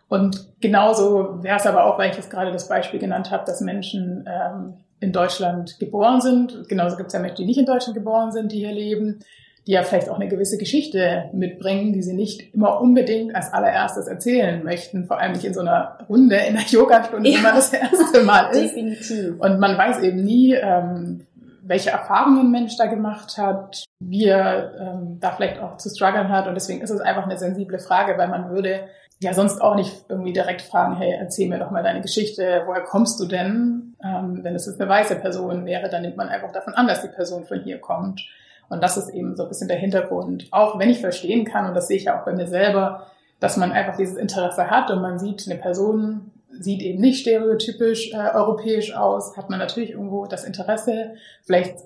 Und 0.09 0.53
genauso 0.61 1.43
wäre 1.43 1.57
es 1.57 1.67
aber 1.67 1.85
auch, 1.85 1.99
weil 1.99 2.11
ich 2.11 2.17
jetzt 2.17 2.31
gerade 2.31 2.53
das 2.53 2.69
Beispiel 2.69 3.01
genannt 3.01 3.31
habe, 3.31 3.45
dass 3.45 3.61
Menschen 3.61 4.29
ähm, 4.29 4.75
in 5.01 5.13
Deutschland 5.13 5.79
geboren 5.79 6.21
sind. 6.21 6.69
Genauso 6.69 6.97
gibt 6.97 7.09
es 7.09 7.13
ja 7.13 7.21
Menschen, 7.21 7.39
die 7.39 7.47
nicht 7.47 7.59
in 7.59 7.67
Deutschland 7.67 7.97
geboren 7.97 8.31
sind, 8.33 8.53
die 8.53 8.59
hier 8.59 8.73
leben 8.73 9.21
die 9.67 9.73
ja 9.73 9.83
vielleicht 9.83 10.09
auch 10.09 10.17
eine 10.17 10.29
gewisse 10.29 10.59
Geschichte 10.59 11.29
mitbringen, 11.33 11.93
die 11.93 12.03
sie 12.03 12.15
nicht 12.15 12.55
immer 12.55 12.81
unbedingt 12.81 13.35
als 13.35 13.53
allererstes 13.53 14.07
erzählen 14.07 14.63
möchten, 14.63 15.07
vor 15.07 15.19
allem 15.19 15.33
nicht 15.33 15.45
in 15.45 15.55
so 15.55 15.61
einer 15.61 15.99
Runde, 16.09 16.37
in 16.37 16.57
einer 16.57 16.67
Yogastunde, 16.67 17.29
ja. 17.29 17.37
wenn 17.37 17.43
man 17.43 17.55
das 17.57 17.73
erste 17.73 18.23
Mal 18.23 18.51
ist. 18.53 18.77
Definitiv. 18.77 19.41
Und 19.41 19.59
man 19.59 19.77
weiß 19.77 20.03
eben 20.03 20.23
nie, 20.23 20.55
ähm, 20.55 21.27
welche 21.63 21.91
Erfahrungen 21.91 22.47
ein 22.47 22.51
Mensch 22.53 22.77
da 22.77 22.87
gemacht 22.87 23.39
hat, 23.39 23.83
wie 23.99 24.27
er 24.27 24.73
ähm, 24.79 25.19
da 25.19 25.33
vielleicht 25.33 25.61
auch 25.61 25.79
zu 25.79 25.89
strugglen 25.89 26.29
hat. 26.29 26.47
Und 26.47 26.55
deswegen 26.55 26.81
ist 26.81 26.91
es 26.91 27.01
einfach 27.01 27.25
eine 27.25 27.37
sensible 27.37 27.81
Frage, 27.81 28.17
weil 28.19 28.29
man 28.29 28.51
würde 28.51 28.83
ja 29.21 29.33
sonst 29.33 29.61
auch 29.61 29.75
nicht 29.75 30.05
irgendwie 30.09 30.33
direkt 30.33 30.63
fragen, 30.63 30.97
hey, 30.97 31.17
erzähl 31.19 31.49
mir 31.49 31.59
doch 31.59 31.71
mal 31.71 31.83
deine 31.83 32.03
Geschichte, 32.03 32.63
woher 32.67 32.83
kommst 32.83 33.19
du 33.19 33.27
denn? 33.27 33.97
Ähm, 34.05 34.41
wenn 34.43 34.55
es 34.55 34.67
jetzt 34.67 34.81
eine 34.81 34.91
weiße 34.91 35.17
Person 35.17 35.65
wäre, 35.65 35.89
dann 35.89 36.03
nimmt 36.03 36.17
man 36.17 36.29
einfach 36.29 36.53
davon 36.53 36.75
an, 36.75 36.87
dass 36.87 37.03
die 37.03 37.09
Person 37.09 37.45
von 37.45 37.61
hier 37.61 37.79
kommt. 37.79 38.27
Und 38.69 38.83
das 38.83 38.97
ist 38.97 39.09
eben 39.09 39.37
so 39.37 39.45
ein 39.45 39.49
bisschen 39.49 39.69
der 39.69 39.79
Hintergrund. 39.79 40.49
Auch 40.51 40.79
wenn 40.79 40.91
ich 40.91 41.01
verstehen 41.01 41.45
kann, 41.45 41.67
und 41.67 41.75
das 41.75 41.89
sehe 41.89 41.97
ich 41.97 42.05
ja 42.05 42.21
auch 42.21 42.25
bei 42.25 42.33
mir 42.33 42.47
selber, 42.47 43.07
dass 43.41 43.57
man 43.57 43.73
einfach 43.73 43.97
dieses 43.97 44.17
Interesse 44.17 44.71
hat 44.71 44.91
und 44.91 45.01
man 45.01 45.19
sieht, 45.19 45.47
eine 45.47 45.59
Person 45.59 46.33
sieht 46.59 46.83
eben 46.83 47.01
nicht 47.01 47.21
stereotypisch 47.21 48.13
äh, 48.13 48.35
europäisch 48.35 48.95
aus, 48.95 49.37
hat 49.37 49.51
man 49.51 49.59
natürlich 49.59 49.91
irgendwo 49.91 50.27
das 50.27 50.45
Interesse. 50.45 51.15
Vielleicht 51.45 51.77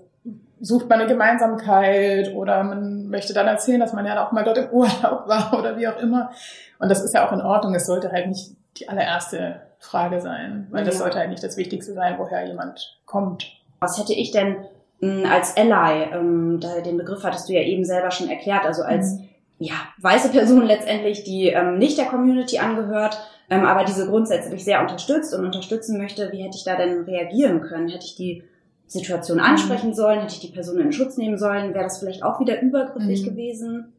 sucht 0.61 0.89
man 0.89 1.01
eine 1.01 1.09
Gemeinsamkeit 1.09 2.35
oder 2.35 2.63
man 2.63 3.09
möchte 3.09 3.33
dann 3.33 3.47
erzählen, 3.47 3.81
dass 3.81 3.93
man 3.93 4.07
ja 4.07 4.27
auch 4.27 4.33
mal 4.33 4.45
dort 4.45 4.59
im 4.59 4.71
Urlaub 4.71 5.27
war 5.27 5.53
oder 5.59 5.77
wie 5.77 5.89
auch 5.89 5.99
immer. 5.99 6.31
Und 6.79 6.91
das 6.91 7.03
ist 7.03 7.15
ja 7.15 7.27
auch 7.27 7.33
in 7.33 7.41
Ordnung. 7.41 7.75
Es 7.75 7.87
sollte 7.87 8.13
halt 8.13 8.29
nicht 8.29 8.53
die 8.79 8.89
allererste 8.89 9.63
Frage 9.79 10.21
sein, 10.21 10.67
weil 10.71 10.85
das 10.85 10.99
sollte 10.99 11.19
halt 11.19 11.31
nicht 11.31 11.43
das 11.43 11.57
Wichtigste 11.57 11.95
sein, 11.95 12.17
woher 12.19 12.47
jemand 12.47 12.99
kommt. 13.07 13.51
Was 13.81 13.99
hätte 13.99 14.13
ich 14.13 14.31
denn 14.31 14.57
als 15.03 15.57
Ally, 15.57 16.13
ähm, 16.13 16.59
da, 16.61 16.81
den 16.81 16.99
Begriff 16.99 17.25
hattest 17.25 17.49
du 17.49 17.55
ja 17.55 17.63
eben 17.63 17.85
selber 17.85 18.11
schon 18.11 18.29
erklärt, 18.29 18.67
also 18.67 18.83
als 18.83 19.15
mhm. 19.15 19.29
ja, 19.59 19.75
weiße 19.99 20.29
Person 20.29 20.67
letztendlich, 20.67 21.25
die 21.25 21.49
ähm, 21.49 21.79
nicht 21.79 21.97
der 21.97 22.07
Community 22.07 22.59
angehört, 22.59 23.19
ähm, 23.49 23.65
aber 23.65 23.85
diese 23.85 24.07
grundsätzlich 24.07 24.63
sehr 24.63 24.81
unterstützt 24.81 25.35
und 25.35 25.45
unterstützen 25.45 25.97
möchte, 25.97 26.31
wie 26.33 26.43
hätte 26.43 26.57
ich 26.57 26.65
da 26.65 26.77
denn 26.77 27.05
reagieren 27.05 27.63
können? 27.63 27.89
Hätte 27.89 28.05
ich 28.05 28.15
die 28.15 28.45
Situation 28.91 29.39
mhm. 29.39 29.45
ansprechen 29.45 29.95
sollen? 29.95 30.21
Hätte 30.21 30.35
ich 30.35 30.41
die 30.41 30.53
Person 30.53 30.81
in 30.81 30.93
Schutz 30.93 31.17
nehmen 31.17 31.39
sollen? 31.39 31.75
Wäre 31.75 31.85
das 31.85 31.99
vielleicht 31.99 32.23
auch 32.23 32.41
wieder 32.41 32.61
übergriffig 32.61 33.23
mhm. 33.23 33.27
gewesen? 33.27 33.93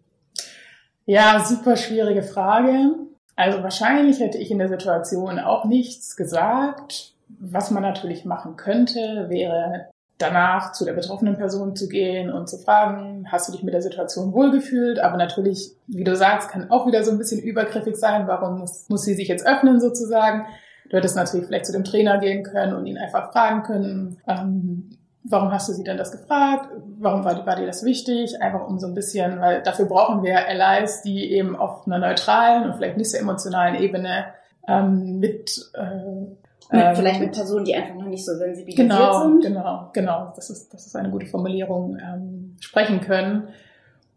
Ja, 1.06 1.44
super 1.44 1.78
schwierige 1.78 2.24
Frage. 2.24 2.96
Also 3.36 3.64
wahrscheinlich 3.64 4.20
hätte 4.20 4.38
ich 4.38 4.52
in 4.52 4.60
der 4.60 4.68
Situation 4.68 5.40
auch 5.40 5.66
nichts 5.66 6.16
gesagt. 6.16 7.14
Was 7.40 7.72
man 7.72 7.84
natürlich 7.84 8.26
machen 8.26 8.58
könnte, 8.58 9.28
wäre 9.30 9.88
danach 10.18 10.74
zu 10.74 10.86
der 10.86 10.94
betroffenen 10.94 11.38
Person 11.38 11.76
zu 11.76 11.88
gehen 11.88 12.32
und 12.32 12.50
zu 12.50 12.58
fragen, 12.58 13.26
hast 13.32 13.48
du 13.48 13.54
dich 13.54 13.64
mit 13.64 13.74
der 13.74 13.82
Situation 13.82 14.34
wohlgefühlt? 14.34 15.00
Aber 15.00 15.18
natürlich, 15.18 15.72
wie 15.88 16.04
du 16.04 16.16
sagst, 16.16 16.50
kann 16.50 16.70
auch 16.70 16.86
wieder 16.86 17.04
so 17.04 17.12
ein 17.12 17.18
bisschen 17.18 17.42
übergriffig 17.42 17.96
sein. 17.96 18.28
Warum 18.28 18.60
muss, 18.60 18.88
muss 18.90 19.04
sie 19.04 19.16
sich 19.16 19.30
jetzt 19.30 19.48
öffnen 19.48 19.80
sozusagen? 19.80 20.46
Du 20.92 20.98
hättest 20.98 21.16
natürlich 21.16 21.48
vielleicht 21.48 21.66
zu 21.66 21.72
dem 21.72 21.86
Trainer 21.86 22.18
gehen 22.18 22.44
können 22.44 22.74
und 22.74 22.86
ihn 22.86 22.98
einfach 22.98 23.32
fragen 23.32 23.64
können, 23.64 24.18
ähm, 24.28 24.98
warum 25.24 25.50
hast 25.50 25.70
du 25.70 25.74
sie 25.74 25.86
denn 25.86 25.96
das 25.96 26.12
gefragt? 26.12 26.68
Warum 27.00 27.24
war, 27.24 27.46
war 27.46 27.56
dir 27.56 27.66
das 27.66 27.86
wichtig? 27.86 28.42
Einfach 28.42 28.68
um 28.68 28.78
so 28.78 28.88
ein 28.88 28.94
bisschen, 28.94 29.40
weil 29.40 29.64
dafür 29.64 29.86
brauchen 29.86 30.22
wir 30.22 30.46
Allies, 30.46 31.02
die 31.02 31.32
eben 31.32 31.56
auf 31.56 31.88
einer 31.88 31.98
neutralen 31.98 32.66
und 32.66 32.76
vielleicht 32.76 32.98
nicht 32.98 33.10
so 33.10 33.18
emotionalen 33.18 33.82
Ebene 33.82 34.26
ähm, 34.68 35.20
mit 35.20 35.72
äh, 35.76 36.26
mit, 36.74 36.82
ähm, 36.82 36.96
vielleicht 36.96 37.20
mit 37.22 37.32
Personen, 37.32 37.64
die 37.64 37.74
einfach 37.74 37.96
noch 37.96 38.08
nicht 38.08 38.26
so 38.26 38.34
sensibilisiert 38.34 38.90
genau, 38.90 39.22
sind. 39.22 39.44
Genau, 39.44 39.90
genau. 39.94 40.34
Das 40.36 40.50
ist, 40.50 40.74
das 40.74 40.88
ist 40.88 40.96
eine 40.98 41.10
gute 41.10 41.26
Formulierung. 41.26 41.98
Ähm, 42.00 42.58
sprechen 42.60 43.00
können 43.00 43.48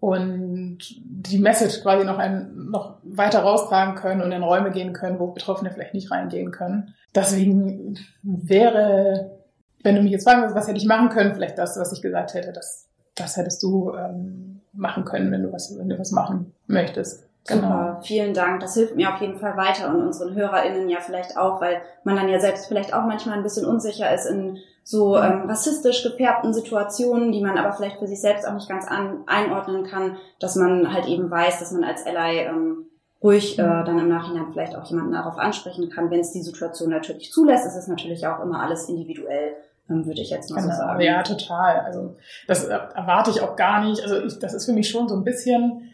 und 0.05 0.81
die 1.03 1.39
Message 1.39 1.81
quasi 1.81 2.05
noch, 2.05 2.19
ein, 2.19 2.67
noch 2.71 2.99
weiter 3.05 3.41
raustragen 3.41 3.95
können 3.95 4.21
und 4.21 4.33
in 4.33 4.43
Räume 4.43 4.71
gehen 4.71 4.93
können, 4.93 5.19
wo 5.19 5.29
Betroffene 5.29 5.71
vielleicht 5.71 5.95
nicht 5.95 6.11
reingehen 6.11 6.51
können. 6.51 6.93
Deswegen 7.15 7.99
wäre, 8.23 9.31
wenn 9.83 9.95
du 9.95 10.03
mich 10.03 10.13
jetzt 10.13 10.25
fragen 10.25 10.43
würdest, 10.43 10.57
was 10.57 10.69
hätte 10.69 10.77
ich 10.77 10.85
machen 10.85 11.09
können, 11.09 11.33
vielleicht 11.33 11.57
das, 11.57 11.79
was 11.79 11.91
ich 11.91 12.03
gesagt 12.03 12.35
hätte, 12.35 12.53
das, 12.53 12.87
das 13.15 13.39
hättest 13.39 13.63
du 13.63 13.95
ähm, 13.95 14.61
machen 14.75 15.07
können, 15.07 15.33
wenn 15.33 15.43
du 15.43 15.51
was, 15.51 15.75
wenn 15.79 15.89
du 15.89 15.99
was 15.99 16.13
machen 16.13 16.53
möchtest. 16.67 17.24
Super, 17.47 17.61
genau. 17.61 18.01
vielen 18.03 18.33
Dank. 18.33 18.61
Das 18.61 18.75
hilft 18.75 18.97
mir 18.97 19.13
auf 19.13 19.21
jeden 19.21 19.39
Fall 19.39 19.57
weiter 19.57 19.89
und 19.91 20.03
unseren 20.03 20.35
HörerInnen 20.35 20.89
ja 20.89 20.99
vielleicht 21.01 21.37
auch, 21.37 21.61
weil 21.61 21.83
man 22.03 22.17
dann 22.17 22.29
ja 22.29 22.41
selbst 22.41 22.67
vielleicht 22.67 22.95
auch 22.95 23.05
manchmal 23.05 23.37
ein 23.37 23.43
bisschen 23.43 23.67
unsicher 23.67 24.13
ist 24.15 24.27
in 24.27 24.59
so 24.83 25.17
ähm, 25.17 25.49
rassistisch 25.49 26.03
gefärbten 26.03 26.53
Situationen, 26.53 27.33
die 27.33 27.41
man 27.41 27.59
aber 27.59 27.73
vielleicht 27.73 27.99
für 27.99 28.07
sich 28.07 28.21
selbst 28.21 28.47
auch 28.47 28.53
nicht 28.53 28.69
ganz 28.69 28.87
an, 28.87 29.25
einordnen 29.27 29.85
kann, 29.85 30.17
dass 30.41 30.57
man 30.57 30.93
halt 30.93 31.07
eben 31.07 31.31
weiß, 31.31 31.59
dass 31.59 31.73
man 31.73 31.85
als 31.85 32.07
Ally 32.07 32.41
ähm, 32.41 32.87
ruhig 33.23 33.59
äh, 33.59 33.63
dann 33.63 33.99
im 33.99 34.09
Nachhinein 34.09 34.53
vielleicht 34.53 34.77
auch 34.77 34.85
jemanden 34.85 35.13
darauf 35.13 35.39
ansprechen 35.39 35.89
kann, 35.89 36.11
wenn 36.11 36.21
es 36.21 36.33
die 36.33 36.43
Situation 36.43 36.91
natürlich 36.91 37.33
zulässt. 37.33 37.67
Es 37.67 37.77
ist 37.77 37.89
natürlich 37.89 38.27
auch 38.27 38.41
immer 38.41 38.61
alles 38.61 38.89
individuell 38.89 39.57
ähm, 39.91 40.07
würde 40.07 40.21
ich 40.21 40.31
jetzt 40.31 40.51
mal 40.51 40.63
genau, 40.63 40.73
so 40.73 40.79
sagen. 40.79 41.01
Ja, 41.01 41.23
total. 41.23 41.81
Also 41.81 42.17
das 42.47 42.65
erwarte 42.65 43.31
ich 43.31 43.41
auch 43.43 43.57
gar 43.57 43.85
nicht. 43.85 44.03
Also 44.03 44.23
ich, 44.23 44.39
das 44.39 44.55
ist 44.55 44.67
für 44.67 44.73
mich 44.73 44.89
schon 44.89 45.09
so 45.09 45.17
ein 45.17 45.25
bisschen 45.25 45.91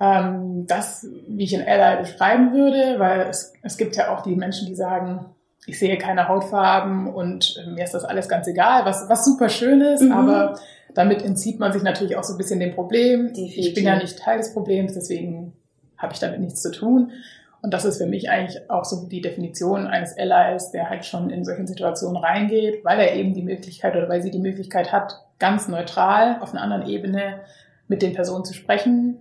ähm, 0.00 0.66
das, 0.66 1.06
wie 1.28 1.44
ich 1.44 1.54
in 1.54 1.66
Ally 1.66 2.02
beschreiben 2.02 2.52
würde, 2.52 2.98
weil 2.98 3.22
es, 3.22 3.52
es 3.62 3.76
gibt 3.76 3.96
ja 3.96 4.14
auch 4.14 4.22
die 4.22 4.36
Menschen, 4.36 4.66
die 4.66 4.74
sagen, 4.74 5.26
ich 5.66 5.78
sehe 5.78 5.98
keine 5.98 6.28
Hautfarben 6.28 7.12
und 7.12 7.62
äh, 7.62 7.70
mir 7.70 7.84
ist 7.84 7.94
das 7.94 8.04
alles 8.04 8.28
ganz 8.28 8.46
egal, 8.46 8.84
was, 8.84 9.08
was 9.08 9.24
super 9.24 9.48
schön 9.48 9.80
ist, 9.80 10.02
mhm. 10.02 10.12
aber 10.12 10.58
damit 10.94 11.22
entzieht 11.22 11.60
man 11.60 11.72
sich 11.72 11.82
natürlich 11.82 12.16
auch 12.16 12.24
so 12.24 12.34
ein 12.34 12.38
bisschen 12.38 12.60
dem 12.60 12.74
Problem. 12.74 13.28
Definitiv. 13.28 13.58
Ich 13.58 13.74
bin 13.74 13.84
ja 13.84 13.96
nicht 13.96 14.18
Teil 14.18 14.38
des 14.38 14.52
Problems, 14.52 14.94
deswegen 14.94 15.52
habe 15.96 16.12
ich 16.12 16.20
damit 16.20 16.40
nichts 16.40 16.62
zu 16.62 16.70
tun. 16.70 17.12
Und 17.60 17.74
das 17.74 17.84
ist 17.84 17.98
für 17.98 18.06
mich 18.06 18.30
eigentlich 18.30 18.70
auch 18.70 18.84
so 18.84 19.08
die 19.08 19.20
Definition 19.20 19.88
eines 19.88 20.16
Allies, 20.16 20.70
der 20.70 20.88
halt 20.88 21.04
schon 21.04 21.28
in 21.30 21.44
solchen 21.44 21.66
Situationen 21.66 22.16
reingeht, 22.16 22.84
weil 22.84 23.00
er 23.00 23.14
eben 23.14 23.34
die 23.34 23.42
Möglichkeit 23.42 23.96
oder 23.96 24.08
weil 24.08 24.22
sie 24.22 24.30
die 24.30 24.38
Möglichkeit 24.38 24.92
hat, 24.92 25.24
ganz 25.40 25.66
neutral 25.66 26.38
auf 26.40 26.52
einer 26.52 26.62
anderen 26.62 26.86
Ebene 26.86 27.40
mit 27.88 28.02
den 28.02 28.12
Personen 28.12 28.44
zu 28.44 28.54
sprechen, 28.54 29.18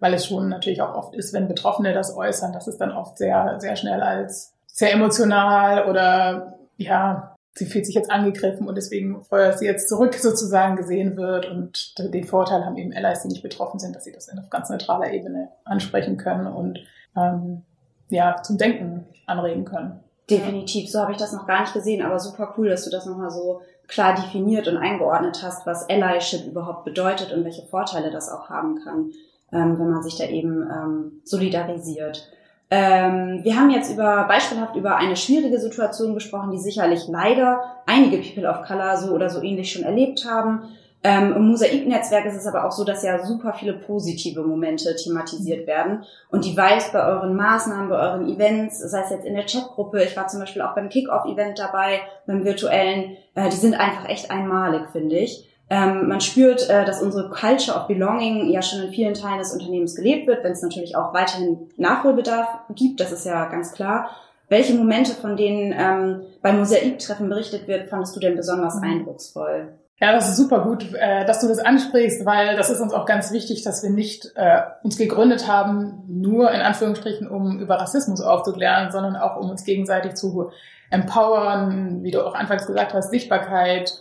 weil 0.00 0.14
es 0.14 0.26
schon 0.26 0.48
natürlich 0.48 0.82
auch 0.82 0.94
oft 0.94 1.14
ist, 1.14 1.32
wenn 1.32 1.48
Betroffene 1.48 1.92
das 1.92 2.16
äußern, 2.16 2.52
dass 2.52 2.66
es 2.66 2.78
dann 2.78 2.92
oft 2.92 3.18
sehr, 3.18 3.56
sehr 3.58 3.76
schnell 3.76 4.00
als 4.00 4.54
sehr 4.66 4.92
emotional 4.92 5.88
oder 5.88 6.58
ja, 6.76 7.36
sie 7.54 7.66
fühlt 7.66 7.84
sich 7.84 7.96
jetzt 7.96 8.10
angegriffen 8.10 8.68
und 8.68 8.76
deswegen 8.76 9.24
feuert 9.24 9.58
sie 9.58 9.66
jetzt 9.66 9.88
zurück 9.88 10.14
sozusagen 10.18 10.76
gesehen 10.76 11.16
wird. 11.16 11.46
Und 11.46 11.98
den 11.98 12.24
Vorteil 12.24 12.64
haben 12.64 12.76
eben 12.76 12.92
Allies, 12.92 13.22
die 13.22 13.28
nicht 13.28 13.42
betroffen 13.42 13.80
sind, 13.80 13.96
dass 13.96 14.04
sie 14.04 14.12
das 14.12 14.28
auf 14.28 14.50
ganz 14.50 14.70
neutraler 14.70 15.12
Ebene 15.12 15.48
ansprechen 15.64 16.16
können 16.16 16.46
und 16.46 16.78
ähm, 17.16 17.62
ja, 18.08 18.40
zum 18.42 18.56
Denken 18.56 19.06
anregen 19.26 19.64
können. 19.64 20.00
Definitiv, 20.30 20.90
so 20.90 21.00
habe 21.00 21.12
ich 21.12 21.18
das 21.18 21.32
noch 21.32 21.46
gar 21.46 21.62
nicht 21.62 21.72
gesehen, 21.72 22.04
aber 22.04 22.18
super 22.18 22.54
cool, 22.56 22.68
dass 22.68 22.84
du 22.84 22.90
das 22.90 23.06
nochmal 23.06 23.30
so 23.30 23.62
klar 23.86 24.14
definiert 24.14 24.68
und 24.68 24.76
eingeordnet 24.76 25.42
hast, 25.42 25.66
was 25.66 25.88
Allyship 25.88 26.46
überhaupt 26.46 26.84
bedeutet 26.84 27.32
und 27.32 27.44
welche 27.44 27.66
Vorteile 27.66 28.10
das 28.10 28.28
auch 28.28 28.50
haben 28.50 28.78
kann 28.84 29.10
ähm, 29.52 29.78
wenn 29.78 29.90
man 29.90 30.02
sich 30.02 30.16
da 30.16 30.24
eben 30.24 30.62
ähm, 30.62 31.20
solidarisiert. 31.24 32.30
Ähm, 32.70 33.40
wir 33.44 33.56
haben 33.56 33.70
jetzt 33.70 33.90
über 33.90 34.24
beispielhaft 34.28 34.76
über 34.76 34.96
eine 34.96 35.16
schwierige 35.16 35.58
Situation 35.58 36.14
gesprochen, 36.14 36.50
die 36.50 36.58
sicherlich 36.58 37.08
leider 37.08 37.62
einige 37.86 38.18
People 38.18 38.48
of 38.48 38.62
Color 38.66 38.98
so 38.98 39.14
oder 39.14 39.30
so 39.30 39.42
ähnlich 39.42 39.72
schon 39.72 39.84
erlebt 39.84 40.26
haben. 40.28 40.64
Ähm, 41.04 41.32
Im 41.34 41.48
Mosaiknetzwerk 41.48 42.26
ist 42.26 42.36
es 42.36 42.46
aber 42.46 42.66
auch 42.66 42.72
so, 42.72 42.84
dass 42.84 43.04
ja 43.04 43.24
super 43.24 43.54
viele 43.54 43.72
positive 43.72 44.42
Momente 44.42 44.96
thematisiert 44.96 45.66
werden. 45.66 46.04
Und 46.30 46.44
die 46.44 46.56
Vibes 46.56 46.90
bei 46.92 47.06
euren 47.06 47.36
Maßnahmen, 47.36 47.88
bei 47.88 47.98
euren 47.98 48.28
Events, 48.28 48.80
sei 48.80 49.02
es 49.02 49.10
jetzt 49.10 49.24
in 49.24 49.34
der 49.34 49.46
Chatgruppe, 49.46 50.02
ich 50.02 50.16
war 50.16 50.26
zum 50.26 50.40
Beispiel 50.40 50.60
auch 50.60 50.74
beim 50.74 50.88
Kickoff-Event 50.88 51.58
dabei, 51.58 52.00
beim 52.26 52.44
virtuellen, 52.44 53.16
äh, 53.34 53.48
die 53.48 53.56
sind 53.56 53.74
einfach 53.74 54.08
echt 54.08 54.30
einmalig, 54.30 54.90
finde 54.90 55.16
ich. 55.16 55.47
Ähm, 55.70 56.08
man 56.08 56.20
spürt, 56.20 56.68
äh, 56.70 56.84
dass 56.84 57.02
unsere 57.02 57.28
Culture 57.28 57.76
of 57.76 57.88
Belonging 57.88 58.50
ja 58.50 58.62
schon 58.62 58.82
in 58.82 58.90
vielen 58.90 59.14
Teilen 59.14 59.38
des 59.38 59.52
Unternehmens 59.52 59.94
gelebt 59.94 60.26
wird, 60.26 60.42
wenn 60.42 60.52
es 60.52 60.62
natürlich 60.62 60.96
auch 60.96 61.12
weiterhin 61.12 61.68
Nachholbedarf 61.76 62.48
gibt, 62.74 63.00
das 63.00 63.12
ist 63.12 63.26
ja 63.26 63.46
ganz 63.46 63.72
klar. 63.72 64.08
Welche 64.48 64.74
Momente, 64.74 65.12
von 65.12 65.36
denen 65.36 65.74
ähm, 65.78 66.22
beim 66.40 66.58
Mosaiktreffen 66.58 67.28
berichtet 67.28 67.68
wird, 67.68 67.88
fandest 67.88 68.16
du 68.16 68.20
denn 68.20 68.34
besonders 68.34 68.76
mhm. 68.76 68.84
eindrucksvoll? 68.84 69.74
Ja, 70.00 70.12
das 70.12 70.28
ist 70.28 70.36
super 70.36 70.60
gut, 70.60 70.94
äh, 70.94 71.26
dass 71.26 71.40
du 71.40 71.48
das 71.48 71.58
ansprichst, 71.58 72.24
weil 72.24 72.56
das 72.56 72.70
ist 72.70 72.80
uns 72.80 72.94
auch 72.94 73.04
ganz 73.04 73.32
wichtig, 73.32 73.62
dass 73.62 73.82
wir 73.82 73.90
nicht 73.90 74.32
äh, 74.36 74.60
uns 74.82 74.96
gegründet 74.96 75.48
haben, 75.48 76.04
nur 76.06 76.50
in 76.52 76.60
Anführungsstrichen, 76.60 77.28
um 77.28 77.58
über 77.58 77.74
Rassismus 77.74 78.20
aufzuklären, 78.20 78.90
sondern 78.92 79.16
auch 79.16 79.36
um 79.36 79.50
uns 79.50 79.64
gegenseitig 79.64 80.14
zu 80.14 80.50
empowern, 80.90 82.02
wie 82.02 82.12
du 82.12 82.24
auch 82.24 82.34
anfangs 82.34 82.66
gesagt 82.66 82.94
hast, 82.94 83.10
Sichtbarkeit, 83.10 83.92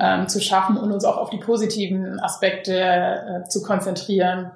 ähm, 0.00 0.28
zu 0.28 0.40
schaffen 0.40 0.76
und 0.76 0.90
uns 0.92 1.04
auch 1.04 1.18
auf 1.18 1.30
die 1.30 1.38
positiven 1.38 2.18
Aspekte 2.20 2.74
äh, 2.74 3.48
zu 3.48 3.62
konzentrieren. 3.62 4.52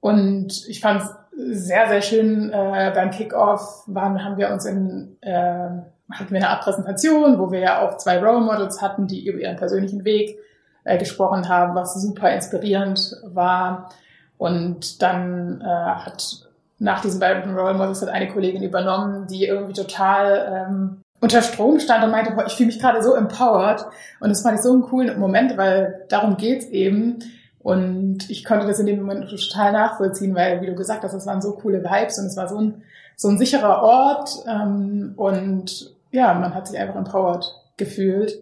Und 0.00 0.66
ich 0.68 0.80
fand 0.80 1.02
es 1.02 1.66
sehr, 1.66 1.88
sehr 1.88 2.02
schön 2.02 2.50
äh, 2.50 2.92
beim 2.94 3.10
Kickoff 3.10 3.84
waren, 3.86 4.24
haben 4.24 4.36
wir 4.36 4.50
uns 4.50 4.64
in, 4.64 5.16
äh, 5.20 5.32
hatten 5.32 6.30
wir 6.30 6.36
eine 6.36 6.48
Art 6.48 6.62
Präsentation, 6.62 7.38
wo 7.38 7.50
wir 7.52 7.60
ja 7.60 7.80
auch 7.82 7.96
zwei 7.98 8.18
Role 8.18 8.40
Models 8.40 8.82
hatten, 8.82 9.06
die 9.06 9.26
über 9.26 9.38
ihren 9.38 9.56
persönlichen 9.56 10.04
Weg 10.04 10.38
äh, 10.84 10.98
gesprochen 10.98 11.48
haben, 11.48 11.74
was 11.74 11.94
super 11.94 12.32
inspirierend 12.32 13.16
war. 13.24 13.90
Und 14.38 15.02
dann 15.02 15.60
äh, 15.60 15.64
hat 15.64 16.46
nach 16.78 17.00
diesen 17.00 17.20
beiden 17.20 17.56
Role 17.56 17.74
Models 17.74 18.02
hat 18.02 18.08
eine 18.08 18.28
Kollegin 18.28 18.62
übernommen, 18.62 19.26
die 19.26 19.46
irgendwie 19.46 19.72
total 19.72 20.66
ähm, 20.68 21.02
unter 21.26 21.42
Strom 21.42 21.80
stand 21.80 22.04
und 22.04 22.12
meinte, 22.12 22.30
boah, 22.30 22.46
ich 22.46 22.52
fühle 22.52 22.68
mich 22.68 22.78
gerade 22.78 23.02
so 23.02 23.14
empowered. 23.14 23.84
Und 24.20 24.28
das 24.28 24.42
fand 24.42 24.56
ich 24.56 24.62
so 24.62 24.72
einen 24.72 24.82
coolen 24.82 25.18
Moment, 25.18 25.56
weil 25.56 26.04
darum 26.08 26.36
geht's 26.36 26.66
eben. 26.66 27.18
Und 27.58 28.30
ich 28.30 28.44
konnte 28.44 28.64
das 28.64 28.78
in 28.78 28.86
dem 28.86 29.00
Moment 29.00 29.28
total 29.28 29.72
nachvollziehen, 29.72 30.36
weil, 30.36 30.62
wie 30.62 30.66
du 30.66 30.76
gesagt 30.76 31.02
hast, 31.02 31.14
das 31.14 31.26
waren 31.26 31.42
so 31.42 31.54
coole 31.54 31.82
Vibes 31.82 32.20
und 32.20 32.26
es 32.26 32.36
war 32.36 32.46
so 32.46 32.58
ein, 32.60 32.82
so 33.16 33.26
ein 33.26 33.38
sicherer 33.38 33.82
Ort. 33.82 34.30
Ähm, 34.48 35.14
und 35.16 35.96
ja, 36.12 36.32
man 36.32 36.54
hat 36.54 36.68
sich 36.68 36.78
einfach 36.78 36.94
empowered 36.94 37.44
gefühlt. 37.76 38.38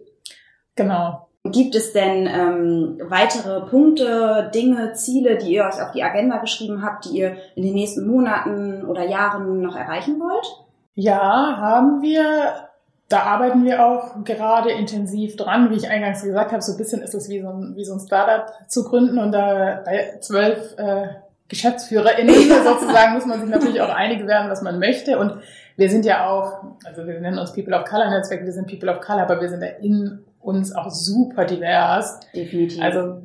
Genau. 0.75 1.27
Gibt 1.43 1.73
es 1.73 1.91
denn 1.91 2.27
ähm, 2.27 3.01
weitere 3.09 3.61
Punkte, 3.61 4.51
Dinge, 4.53 4.93
Ziele, 4.93 5.37
die 5.37 5.53
ihr 5.55 5.63
euch 5.63 5.81
auf 5.81 5.91
die 5.91 6.03
Agenda 6.03 6.37
geschrieben 6.37 6.83
habt, 6.83 7.05
die 7.05 7.17
ihr 7.17 7.37
in 7.55 7.63
den 7.63 7.73
nächsten 7.73 8.05
Monaten 8.05 8.85
oder 8.85 9.07
Jahren 9.07 9.61
noch 9.61 9.75
erreichen 9.75 10.19
wollt? 10.19 10.45
Ja, 10.93 11.57
haben 11.57 12.03
wir. 12.03 12.64
Da 13.07 13.19
arbeiten 13.19 13.63
wir 13.63 13.85
auch 13.85 14.23
gerade 14.23 14.71
intensiv 14.71 15.35
dran. 15.35 15.69
Wie 15.69 15.75
ich 15.75 15.89
eingangs 15.89 16.23
gesagt 16.23 16.51
habe, 16.51 16.61
so 16.61 16.71
ein 16.71 16.77
bisschen 16.77 17.01
ist 17.01 17.13
es 17.13 17.29
wie 17.29 17.41
so 17.41 17.49
ein, 17.49 17.75
wie 17.75 17.85
so 17.85 17.93
ein 17.93 17.99
Startup 17.99 18.51
zu 18.67 18.83
gründen 18.83 19.19
und 19.19 19.31
da 19.31 19.81
bei 19.85 20.17
zwölf 20.21 20.75
äh, 20.77 21.07
GeschäftsführerInnen 21.47 22.35
sozusagen 22.63 23.13
muss 23.13 23.25
man 23.25 23.39
sich 23.41 23.49
natürlich 23.49 23.81
auch 23.81 23.93
einig 23.93 24.25
werden, 24.25 24.49
was 24.49 24.61
man 24.61 24.79
möchte. 24.79 25.19
Und 25.19 25.33
wir 25.77 25.89
sind 25.89 26.05
ja 26.05 26.27
auch, 26.27 26.63
also 26.83 27.05
wir 27.05 27.19
nennen 27.19 27.37
uns 27.37 27.53
People 27.53 27.77
of 27.77 27.85
Color 27.85 28.09
Netzwerk, 28.09 28.43
wir 28.43 28.51
sind 28.51 28.67
People 28.67 28.91
of 28.91 29.01
Color, 29.01 29.21
aber 29.21 29.41
wir 29.41 29.49
sind 29.49 29.61
ja 29.61 29.69
in 29.81 30.19
uns 30.39 30.75
auch 30.75 30.89
super 30.89 31.45
divers. 31.45 32.19
Definitiv. 32.33 32.81
Also 32.81 33.21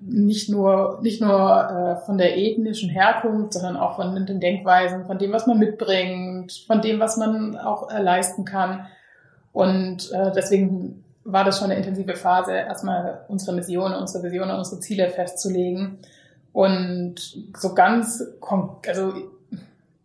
nicht 0.00 0.48
nur, 0.48 1.00
nicht 1.02 1.20
nur 1.20 1.98
äh, 2.00 2.06
von 2.06 2.18
der 2.18 2.38
ethnischen 2.38 2.88
Herkunft, 2.88 3.54
sondern 3.54 3.76
auch 3.76 3.96
von 3.96 4.26
den 4.26 4.40
Denkweisen, 4.40 5.06
von 5.06 5.18
dem, 5.18 5.32
was 5.32 5.46
man 5.46 5.58
mitbringt, 5.58 6.52
von 6.66 6.80
dem, 6.80 7.00
was 7.00 7.16
man 7.16 7.56
auch 7.56 7.90
äh, 7.90 8.00
leisten 8.00 8.44
kann. 8.44 8.86
Und 9.58 10.12
äh, 10.12 10.30
deswegen 10.36 11.04
war 11.24 11.42
das 11.42 11.58
schon 11.58 11.68
eine 11.68 11.80
intensive 11.80 12.14
Phase, 12.14 12.52
erstmal 12.52 13.24
unsere 13.26 13.56
Mission, 13.56 13.92
unsere 13.92 14.22
Vision, 14.22 14.52
unsere 14.52 14.80
Ziele 14.80 15.10
festzulegen. 15.10 15.98
Und 16.52 17.16
so 17.56 17.74
ganz, 17.74 18.22
also 18.86 19.14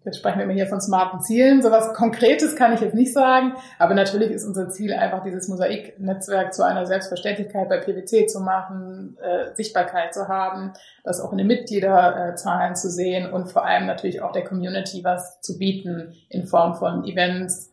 Jetzt 0.05 0.17
sprechen 0.17 0.39
wir 0.39 0.45
immer 0.45 0.53
hier 0.53 0.65
von 0.67 0.81
smarten 0.81 1.21
Zielen. 1.21 1.61
So 1.61 1.69
was 1.69 1.93
Konkretes 1.93 2.55
kann 2.55 2.73
ich 2.73 2.81
jetzt 2.81 2.95
nicht 2.95 3.13
sagen, 3.13 3.53
aber 3.77 3.93
natürlich 3.93 4.31
ist 4.31 4.43
unser 4.43 4.69
Ziel 4.69 4.91
einfach 4.91 5.23
dieses 5.23 5.47
Mosaik-Netzwerk 5.47 6.51
zu 6.53 6.65
einer 6.65 6.85
Selbstverständlichkeit 6.87 7.69
bei 7.69 7.77
PwC 7.77 8.25
zu 8.25 8.41
machen, 8.41 9.17
äh, 9.21 9.55
Sichtbarkeit 9.55 10.13
zu 10.15 10.27
haben, 10.27 10.73
das 11.03 11.21
auch 11.21 11.31
in 11.31 11.37
den 11.37 11.47
Mitgliederzahlen 11.47 12.75
zu 12.75 12.89
sehen 12.89 13.31
und 13.31 13.49
vor 13.49 13.65
allem 13.65 13.85
natürlich 13.85 14.21
auch 14.21 14.31
der 14.33 14.43
Community 14.43 15.03
was 15.03 15.39
zu 15.41 15.57
bieten 15.59 16.15
in 16.27 16.47
Form 16.47 16.75
von 16.75 17.05
Events, 17.05 17.71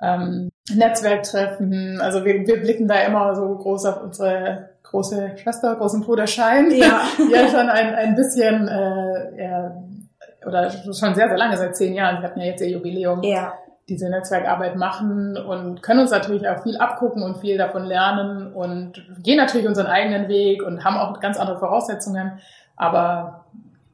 ähm, 0.00 0.49
Netzwerktreffen. 0.76 2.00
Also 2.00 2.24
wir, 2.24 2.46
wir 2.46 2.60
blicken 2.60 2.88
da 2.88 3.00
immer 3.02 3.34
so 3.34 3.54
groß 3.56 3.86
auf 3.86 4.02
unsere 4.02 4.70
große 4.82 5.36
Schwester, 5.36 5.76
großen 5.76 6.02
Bruder 6.02 6.26
Schein, 6.26 6.70
ja. 6.70 7.02
die 7.18 7.32
ja 7.32 7.48
schon 7.48 7.68
ein, 7.68 7.94
ein 7.94 8.14
bisschen 8.14 8.68
äh, 8.68 9.42
ja, 9.42 9.76
oder 10.46 10.70
schon 10.70 11.14
sehr, 11.14 11.28
sehr 11.28 11.36
lange, 11.36 11.56
seit 11.56 11.76
zehn 11.76 11.94
Jahren, 11.94 12.20
wir 12.20 12.28
hatten 12.28 12.40
ja 12.40 12.46
jetzt 12.46 12.60
ihr 12.60 12.70
Jubiläum, 12.70 13.22
ja. 13.22 13.54
diese 13.88 14.08
Netzwerkarbeit 14.08 14.76
machen 14.76 15.36
und 15.36 15.82
können 15.82 16.00
uns 16.00 16.10
natürlich 16.10 16.48
auch 16.48 16.62
viel 16.62 16.76
abgucken 16.76 17.22
und 17.22 17.38
viel 17.38 17.56
davon 17.56 17.84
lernen 17.84 18.52
und 18.52 19.04
gehen 19.22 19.36
natürlich 19.36 19.68
unseren 19.68 19.86
eigenen 19.86 20.28
Weg 20.28 20.62
und 20.62 20.84
haben 20.84 20.96
auch 20.96 21.18
ganz 21.20 21.38
andere 21.38 21.58
Voraussetzungen, 21.58 22.40
aber 22.76 23.44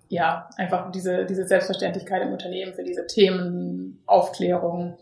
ja, 0.08 0.48
einfach 0.56 0.92
diese, 0.92 1.24
diese 1.24 1.46
Selbstverständlichkeit 1.46 2.22
im 2.22 2.32
Unternehmen 2.32 2.74
für 2.74 2.84
diese 2.84 3.06
Themen, 3.06 4.00
Aufklärung. 4.06 4.96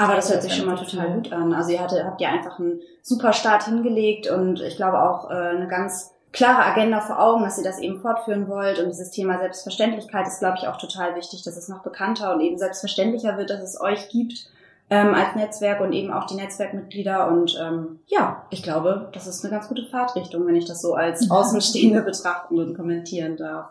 Aber 0.00 0.16
das 0.16 0.32
hört 0.32 0.42
sich 0.42 0.54
schon 0.54 0.64
mal 0.64 0.78
total 0.78 1.12
gut 1.12 1.30
an. 1.30 1.52
Also 1.52 1.72
ihr 1.72 1.80
hatte, 1.80 2.06
habt 2.06 2.22
ja 2.22 2.30
einfach 2.30 2.58
einen 2.58 2.80
super 3.02 3.34
Start 3.34 3.64
hingelegt 3.64 4.30
und 4.30 4.62
ich 4.62 4.76
glaube 4.76 5.02
auch 5.02 5.28
äh, 5.30 5.34
eine 5.34 5.68
ganz 5.68 6.14
klare 6.32 6.64
Agenda 6.64 7.02
vor 7.02 7.20
Augen, 7.20 7.44
dass 7.44 7.58
ihr 7.58 7.64
das 7.64 7.80
eben 7.80 8.00
fortführen 8.00 8.48
wollt. 8.48 8.78
Und 8.78 8.88
dieses 8.88 9.10
Thema 9.10 9.38
Selbstverständlichkeit 9.38 10.26
ist, 10.26 10.38
glaube 10.38 10.56
ich, 10.58 10.68
auch 10.68 10.78
total 10.78 11.16
wichtig, 11.16 11.42
dass 11.42 11.58
es 11.58 11.68
noch 11.68 11.82
bekannter 11.82 12.32
und 12.32 12.40
eben 12.40 12.56
selbstverständlicher 12.56 13.36
wird, 13.36 13.50
dass 13.50 13.62
es 13.62 13.78
euch 13.78 14.08
gibt 14.08 14.48
ähm, 14.90 15.14
als 15.14 15.36
Netzwerk 15.36 15.80
und 15.80 15.92
eben 15.92 16.12
auch 16.12 16.26
die 16.26 16.34
Netzwerkmitglieder. 16.34 17.28
Und 17.28 17.56
ähm, 17.60 18.00
ja, 18.06 18.44
ich 18.50 18.62
glaube, 18.62 19.08
das 19.12 19.28
ist 19.28 19.44
eine 19.44 19.54
ganz 19.54 19.68
gute 19.68 19.84
Fahrtrichtung, 19.84 20.46
wenn 20.46 20.56
ich 20.56 20.66
das 20.66 20.82
so 20.82 20.94
als 20.94 21.30
Außenstehende 21.30 22.02
betrachten 22.02 22.58
und 22.58 22.76
kommentieren 22.76 23.36
darf. 23.36 23.70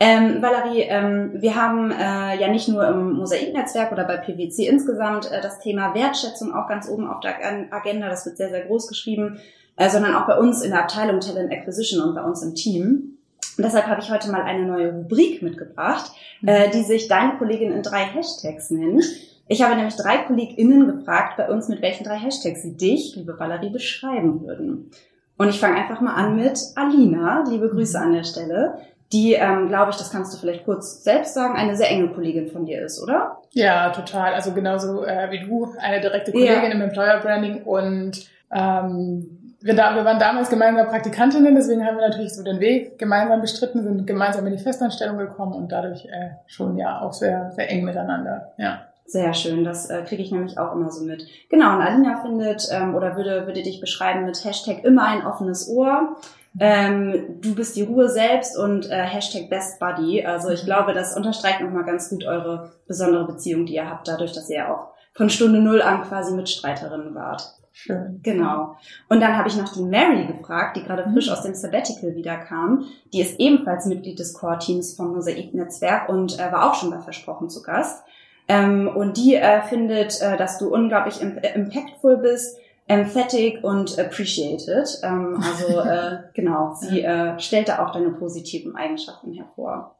Ähm, 0.00 0.42
Valerie, 0.42 0.82
ähm, 0.82 1.32
wir 1.34 1.54
haben 1.54 1.90
äh, 1.92 2.40
ja 2.40 2.48
nicht 2.48 2.68
nur 2.68 2.86
im 2.86 3.12
Mosaiknetzwerk 3.12 3.92
oder 3.92 4.04
bei 4.04 4.16
PwC 4.16 4.66
insgesamt 4.66 5.30
äh, 5.30 5.40
das 5.40 5.60
Thema 5.60 5.94
Wertschätzung 5.94 6.52
auch 6.52 6.68
ganz 6.68 6.88
oben 6.88 7.06
auf 7.06 7.20
der 7.20 7.36
Agenda, 7.70 8.08
das 8.08 8.26
wird 8.26 8.36
sehr, 8.36 8.50
sehr 8.50 8.66
groß 8.66 8.88
geschrieben, 8.88 9.38
äh, 9.76 9.88
sondern 9.88 10.16
auch 10.16 10.26
bei 10.26 10.36
uns 10.36 10.62
in 10.62 10.72
der 10.72 10.80
Abteilung 10.80 11.20
Talent 11.20 11.52
Acquisition 11.52 12.02
und 12.02 12.14
bei 12.14 12.22
uns 12.22 12.42
im 12.42 12.54
Team. 12.54 13.18
Und 13.56 13.64
deshalb 13.64 13.86
habe 13.86 14.00
ich 14.00 14.10
heute 14.10 14.30
mal 14.30 14.42
eine 14.42 14.66
neue 14.66 14.92
Rubrik 14.92 15.42
mitgebracht, 15.42 16.10
äh, 16.44 16.70
die 16.70 16.82
sich 16.82 17.06
Deine 17.06 17.38
Kollegin 17.38 17.72
in 17.72 17.82
drei 17.82 18.04
Hashtags 18.04 18.70
nennt. 18.70 19.04
Ich 19.46 19.62
habe 19.62 19.76
nämlich 19.76 19.96
drei 19.96 20.18
KollegInnen 20.18 20.86
gefragt 20.86 21.36
bei 21.36 21.48
uns, 21.48 21.68
mit 21.68 21.82
welchen 21.82 22.04
drei 22.04 22.16
Hashtags 22.16 22.62
sie 22.62 22.76
dich, 22.76 23.14
liebe 23.16 23.38
Valerie, 23.38 23.70
beschreiben 23.70 24.42
würden. 24.42 24.90
Und 25.36 25.48
ich 25.48 25.60
fange 25.60 25.76
einfach 25.76 26.00
mal 26.00 26.14
an 26.14 26.36
mit 26.36 26.58
Alina. 26.76 27.44
Liebe 27.48 27.68
Grüße 27.68 27.98
an 27.98 28.12
der 28.12 28.24
Stelle. 28.24 28.78
Die, 29.12 29.34
ähm, 29.34 29.68
glaube 29.68 29.90
ich, 29.90 29.96
das 29.96 30.10
kannst 30.10 30.32
du 30.32 30.38
vielleicht 30.38 30.64
kurz 30.64 31.04
selbst 31.04 31.34
sagen, 31.34 31.56
eine 31.56 31.76
sehr 31.76 31.90
enge 31.90 32.08
Kollegin 32.08 32.48
von 32.48 32.64
dir 32.64 32.84
ist, 32.84 33.02
oder? 33.02 33.38
Ja, 33.52 33.90
total. 33.90 34.34
Also 34.34 34.52
genauso 34.52 35.04
äh, 35.04 35.30
wie 35.30 35.40
du, 35.40 35.72
eine 35.78 36.00
direkte 36.00 36.32
Kollegin 36.32 36.64
ja. 36.64 36.70
im 36.70 36.80
Employer 36.80 37.20
Branding 37.20 37.62
und 37.64 38.28
ähm, 38.52 39.54
wir, 39.60 39.74
da, 39.74 39.94
wir 39.94 40.04
waren 40.04 40.18
damals 40.18 40.50
gemeinsam 40.50 40.88
Praktikantinnen, 40.88 41.54
deswegen 41.54 41.86
haben 41.86 41.96
wir 41.96 42.08
natürlich 42.08 42.34
so 42.34 42.42
den 42.42 42.60
Weg 42.60 42.98
gemeinsam 42.98 43.40
bestritten, 43.40 43.82
sind 43.82 44.06
gemeinsam 44.06 44.46
in 44.46 44.56
die 44.56 44.62
Festanstellung 44.62 45.18
gekommen 45.18 45.52
und 45.52 45.70
dadurch 45.70 46.04
äh, 46.06 46.30
schon 46.46 46.76
ja 46.76 47.00
auch 47.00 47.12
sehr, 47.12 47.52
sehr 47.52 47.70
eng 47.70 47.84
miteinander. 47.84 48.52
Ja. 48.58 48.82
Sehr 49.06 49.34
schön, 49.34 49.64
das 49.64 49.90
äh, 49.90 50.02
kriege 50.02 50.22
ich 50.22 50.32
nämlich 50.32 50.58
auch 50.58 50.74
immer 50.74 50.90
so 50.90 51.04
mit. 51.04 51.26
Genau, 51.50 51.74
und 51.74 51.82
Alina 51.82 52.22
findet 52.22 52.68
ähm, 52.70 52.94
oder 52.94 53.16
würde, 53.16 53.46
würde 53.46 53.62
dich 53.62 53.80
beschreiben 53.80 54.24
mit 54.24 54.42
Hashtag 54.44 54.82
immer 54.82 55.04
ein 55.06 55.26
offenes 55.26 55.68
Ohr. 55.68 56.16
Ähm, 56.58 57.40
du 57.40 57.54
bist 57.54 57.76
die 57.76 57.82
Ruhe 57.82 58.08
selbst 58.08 58.56
und 58.56 58.88
äh, 58.88 59.02
Hashtag 59.02 59.50
Best 59.50 59.78
Buddy. 59.78 60.24
Also 60.24 60.50
ich 60.50 60.64
glaube, 60.64 60.94
das 60.94 61.16
unterstreicht 61.16 61.60
nochmal 61.60 61.84
ganz 61.84 62.10
gut 62.10 62.24
eure 62.24 62.72
besondere 62.86 63.26
Beziehung, 63.26 63.66
die 63.66 63.74
ihr 63.74 63.90
habt, 63.90 64.08
dadurch, 64.08 64.32
dass 64.32 64.48
ihr 64.48 64.70
auch 64.70 64.94
von 65.12 65.28
Stunde 65.30 65.60
Null 65.60 65.82
an 65.82 66.02
quasi 66.02 66.34
Mitstreiterinnen 66.34 67.14
wart. 67.14 67.54
Schön. 67.76 68.20
Genau. 68.22 68.76
Und 69.08 69.20
dann 69.20 69.36
habe 69.36 69.48
ich 69.48 69.56
noch 69.56 69.72
die 69.72 69.82
Mary 69.82 70.26
gefragt, 70.26 70.76
die 70.76 70.84
gerade 70.84 71.10
frisch 71.12 71.26
mhm. 71.26 71.32
aus 71.32 71.42
dem 71.42 71.54
Sabbatical 71.54 72.14
wiederkam. 72.14 72.84
Die 73.12 73.20
ist 73.20 73.40
ebenfalls 73.40 73.86
Mitglied 73.86 74.20
des 74.20 74.32
Core-Teams 74.32 74.94
vom 74.94 75.12
Mosaik-Netzwerk 75.12 76.08
und 76.08 76.38
äh, 76.38 76.52
war 76.52 76.70
auch 76.70 76.76
schon 76.76 76.90
bei 76.90 77.00
Versprochen 77.00 77.50
zu 77.50 77.62
Gast. 77.62 78.04
Ähm, 78.46 78.88
und 78.94 79.16
die 79.16 79.36
äh, 79.36 79.62
findet, 79.62 80.20
äh, 80.20 80.36
dass 80.36 80.58
du 80.58 80.72
unglaublich 80.72 81.20
impactful 81.20 82.18
bist, 82.18 82.58
emphatic 82.86 83.64
und 83.64 83.98
appreciated. 83.98 85.00
Ähm, 85.02 85.42
also 85.42 85.80
äh, 85.88 86.18
genau, 86.34 86.74
sie 86.74 87.02
äh, 87.02 87.38
stellt 87.38 87.68
da 87.68 87.84
auch 87.84 87.92
deine 87.92 88.10
positiven 88.10 88.76
Eigenschaften 88.76 89.32
hervor. 89.32 89.96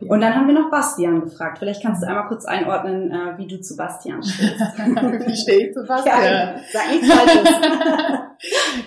Und 0.00 0.20
dann 0.20 0.34
haben 0.34 0.46
wir 0.48 0.54
noch 0.54 0.70
Bastian 0.70 1.20
gefragt. 1.20 1.58
Vielleicht 1.58 1.82
kannst 1.82 2.02
du 2.02 2.08
einmal 2.08 2.26
kurz 2.26 2.44
einordnen, 2.44 3.12
äh, 3.12 3.38
wie 3.38 3.46
du 3.46 3.60
zu 3.60 3.76
Bastian 3.76 4.22
stehst. 4.22 4.58
wie 4.78 5.36
stehe 5.36 5.68
ich 5.68 5.74
zu 5.74 5.84
Bastian? 5.84 6.24
Ja, 6.24 6.54
sag 6.72 6.90
nichts 6.90 7.12
Falsches. 7.12 7.48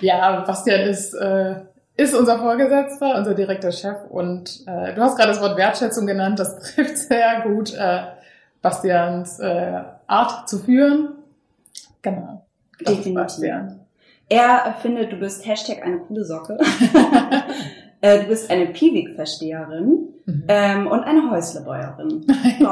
ja, 0.02 0.40
Bastian 0.40 0.80
ist, 0.82 1.14
äh, 1.14 1.54
ist 1.96 2.14
unser 2.14 2.38
Vorgesetzter, 2.38 3.16
unser 3.16 3.34
direkter 3.34 3.72
Chef. 3.72 3.96
Und 4.10 4.64
äh, 4.66 4.94
du 4.94 5.00
hast 5.00 5.16
gerade 5.16 5.30
das 5.30 5.40
Wort 5.40 5.56
Wertschätzung 5.56 6.06
genannt. 6.06 6.38
Das 6.38 6.58
trifft 6.74 6.98
sehr 6.98 7.40
gut. 7.40 7.74
Äh, 7.74 8.02
Bastians 8.62 9.38
äh, 9.40 9.82
Art 10.06 10.48
zu 10.48 10.58
führen. 10.58 11.14
Genau. 12.02 12.46
Definitiv. 12.80 13.42
Er 14.28 14.76
findet, 14.82 15.10
du 15.12 15.16
bist 15.16 15.46
Hashtag 15.46 15.82
eine 15.82 15.98
coole 15.98 16.24
Socke. 16.24 16.58
äh, 18.00 18.20
du 18.20 18.26
bist 18.26 18.50
eine 18.50 18.66
Piwik-Versteherin 18.66 20.08
mhm. 20.26 20.44
ähm, 20.48 20.86
und 20.86 21.02
eine 21.04 21.30
Häuslebäuerin. 21.30 22.26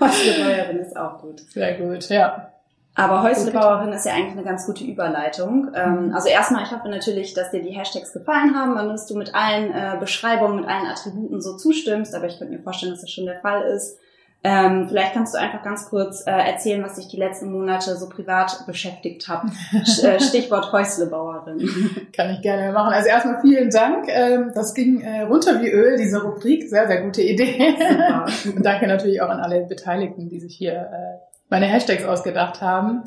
Häuslebäuerin 0.00 0.78
ist 0.78 0.96
auch 0.96 1.20
gut. 1.20 1.40
Sehr 1.50 1.74
gut, 1.78 2.08
ja. 2.08 2.48
Aber 2.94 3.22
Häuslebauerin 3.22 3.92
ist 3.92 4.04
ja 4.04 4.12
eigentlich 4.12 4.32
eine 4.32 4.44
ganz 4.44 4.66
gute 4.66 4.84
Überleitung. 4.84 5.72
Ähm, 5.74 6.08
mhm. 6.08 6.14
also 6.14 6.28
erstmal, 6.28 6.62
ich 6.62 6.72
hoffe 6.72 6.88
natürlich, 6.88 7.32
dass 7.34 7.50
dir 7.50 7.62
die 7.62 7.70
Hashtags 7.70 8.12
gefallen 8.12 8.54
haben 8.54 8.78
und 8.78 8.88
dass 8.88 9.06
du 9.06 9.16
mit 9.16 9.34
allen 9.34 9.72
äh, 9.72 9.96
Beschreibungen, 9.98 10.56
mit 10.56 10.68
allen 10.68 10.86
Attributen 10.86 11.40
so 11.40 11.56
zustimmst. 11.56 12.14
Aber 12.14 12.26
ich 12.26 12.38
könnte 12.38 12.54
mir 12.54 12.62
vorstellen, 12.62 12.92
dass 12.92 13.00
das 13.00 13.10
schon 13.10 13.24
der 13.26 13.40
Fall 13.40 13.62
ist. 13.62 13.98
Ähm, 14.44 14.88
vielleicht 14.88 15.12
kannst 15.12 15.34
du 15.34 15.38
einfach 15.38 15.62
ganz 15.62 15.88
kurz 15.88 16.26
äh, 16.26 16.30
erzählen, 16.32 16.82
was 16.82 16.96
dich 16.96 17.06
die 17.06 17.16
letzten 17.16 17.52
Monate 17.52 17.96
so 17.96 18.08
privat 18.08 18.66
beschäftigt 18.66 19.28
hat. 19.28 19.44
Äh, 19.72 20.20
Stichwort 20.20 20.72
Häuslebauerin. 20.72 22.08
Kann 22.12 22.30
ich 22.30 22.42
gerne 22.42 22.72
machen. 22.72 22.92
Also 22.92 23.08
erstmal 23.08 23.40
vielen 23.40 23.70
Dank. 23.70 24.08
Ähm, 24.08 24.50
das 24.52 24.74
ging 24.74 25.00
äh, 25.00 25.22
runter 25.22 25.60
wie 25.60 25.70
Öl, 25.70 25.96
diese 25.96 26.22
Rubrik. 26.22 26.68
Sehr, 26.68 26.88
sehr 26.88 27.02
gute 27.02 27.22
Idee. 27.22 27.76
Super. 27.78 28.26
Und 28.56 28.66
danke 28.66 28.88
natürlich 28.88 29.22
auch 29.22 29.28
an 29.28 29.38
alle 29.38 29.60
Beteiligten, 29.60 30.28
die 30.28 30.40
sich 30.40 30.56
hier 30.56 30.72
äh, 30.72 31.18
meine 31.48 31.66
Hashtags 31.66 32.04
ausgedacht 32.04 32.60
haben. 32.60 33.04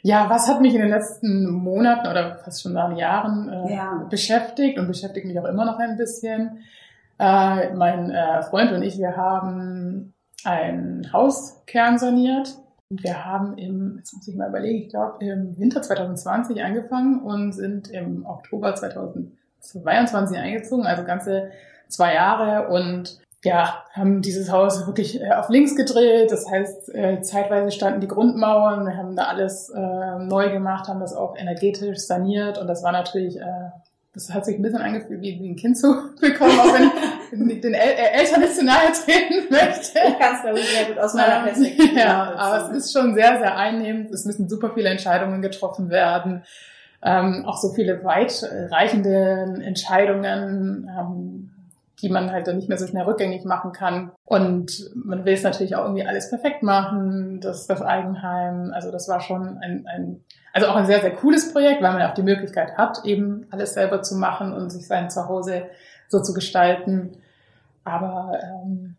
Ja, 0.00 0.30
was 0.30 0.48
hat 0.48 0.62
mich 0.62 0.74
in 0.74 0.80
den 0.80 0.90
letzten 0.90 1.50
Monaten 1.50 2.06
oder 2.06 2.36
fast 2.36 2.62
schon 2.62 2.72
nach 2.72 2.96
Jahren 2.96 3.50
äh, 3.50 3.74
ja. 3.74 4.06
beschäftigt 4.08 4.78
und 4.78 4.86
beschäftigt 4.86 5.26
mich 5.26 5.38
auch 5.38 5.44
immer 5.44 5.66
noch 5.66 5.78
ein 5.78 5.98
bisschen? 5.98 6.60
Äh, 7.18 7.74
mein 7.74 8.10
äh, 8.10 8.42
Freund 8.42 8.72
und 8.72 8.82
ich, 8.82 8.98
wir 8.98 9.16
haben 9.16 10.14
ein 10.46 11.10
Haus 11.12 11.62
kernsaniert. 11.66 12.56
Und 12.88 13.02
wir 13.02 13.24
haben 13.24 13.58
im, 13.58 13.96
jetzt 13.98 14.14
muss 14.14 14.28
ich 14.28 14.36
mal 14.36 14.48
überlegen, 14.48 14.84
ich 14.84 14.88
glaube 14.88 15.24
im 15.24 15.58
Winter 15.58 15.82
2020 15.82 16.62
angefangen 16.62 17.20
und 17.22 17.52
sind 17.52 17.88
im 17.88 18.24
Oktober 18.24 18.74
2022 18.74 20.38
eingezogen, 20.38 20.86
also 20.86 21.02
ganze 21.02 21.50
zwei 21.88 22.14
Jahre 22.14 22.68
und 22.68 23.18
ja, 23.44 23.84
haben 23.92 24.22
dieses 24.22 24.50
Haus 24.50 24.86
wirklich 24.86 25.20
äh, 25.20 25.32
auf 25.32 25.48
links 25.48 25.76
gedreht. 25.76 26.30
Das 26.32 26.48
heißt, 26.50 26.94
äh, 26.94 27.20
zeitweise 27.22 27.70
standen 27.70 28.00
die 28.00 28.08
Grundmauern, 28.08 28.86
wir 28.86 28.96
haben 28.96 29.14
da 29.16 29.24
alles 29.24 29.68
äh, 29.68 30.18
neu 30.18 30.50
gemacht, 30.50 30.88
haben 30.88 31.00
das 31.00 31.14
auch 31.14 31.36
energetisch 31.36 31.98
saniert 31.98 32.58
und 32.58 32.66
das 32.68 32.82
war 32.82 32.92
natürlich 32.92 33.40
das 34.16 34.32
hat 34.32 34.46
sich 34.46 34.56
ein 34.56 34.62
bisschen 34.62 34.80
angefühlt, 34.80 35.20
wie, 35.20 35.46
ein 35.46 35.56
Kind 35.56 35.76
zu 35.76 35.88
bekommen, 36.20 36.58
auch 36.58 36.72
wenn 36.72 36.90
den 37.32 37.74
El 37.74 37.74
äh, 37.74 38.20
Eltern 38.20 38.40
nicht 38.40 38.54
zu 38.54 38.64
nahe 38.64 38.92
treten 38.92 39.50
möchte. 39.50 39.98
Ich 40.06 40.18
kann 40.18 40.34
es, 40.34 40.42
glaube 40.42 40.58
ich, 40.58 40.68
sehr 40.68 40.86
gut 40.86 40.98
aus 40.98 41.14
meiner 41.14 41.44
Perspektive. 41.44 41.98
ja, 41.98 42.34
aber 42.36 42.70
es 42.70 42.84
ist 42.84 42.92
schon 42.92 43.14
sehr, 43.14 43.38
sehr 43.38 43.56
einnehmend. 43.56 44.10
Es 44.10 44.24
müssen 44.24 44.48
super 44.48 44.70
viele 44.74 44.88
Entscheidungen 44.88 45.42
getroffen 45.42 45.90
werden. 45.90 46.44
Ähm, 47.02 47.44
auch 47.46 47.58
so 47.58 47.72
viele 47.72 48.02
weitreichende 48.04 49.62
Entscheidungen, 49.62 50.90
ähm, 50.98 51.50
die 52.02 52.08
man 52.08 52.30
halt 52.30 52.46
dann 52.46 52.56
nicht 52.56 52.68
mehr 52.68 52.78
so 52.78 52.86
schnell 52.86 53.04
rückgängig 53.04 53.44
machen 53.44 53.72
kann. 53.72 54.12
Und 54.24 54.90
man 54.94 55.24
will 55.24 55.34
es 55.34 55.42
natürlich 55.42 55.76
auch 55.76 55.84
irgendwie 55.84 56.06
alles 56.06 56.28
perfekt 56.28 56.62
machen, 56.62 57.40
das, 57.40 57.66
das 57.66 57.80
Eigenheim. 57.80 58.70
Also 58.74 58.90
das 58.90 59.08
war 59.08 59.20
schon 59.20 59.58
ein, 59.58 59.86
ein 59.86 60.24
also 60.52 60.68
auch 60.68 60.76
ein 60.76 60.86
sehr, 60.86 61.00
sehr 61.00 61.14
cooles 61.14 61.52
Projekt, 61.52 61.82
weil 61.82 61.92
man 61.92 62.02
auch 62.02 62.14
die 62.14 62.22
Möglichkeit 62.22 62.78
hat, 62.78 63.04
eben 63.04 63.46
alles 63.50 63.74
selber 63.74 64.00
zu 64.00 64.14
machen 64.16 64.54
und 64.54 64.70
sich 64.70 64.86
sein 64.86 65.10
Zuhause 65.10 65.64
so 66.08 66.22
zu 66.22 66.34
gestalten. 66.34 67.16
Aber 67.84 68.38
ähm, 68.42 68.96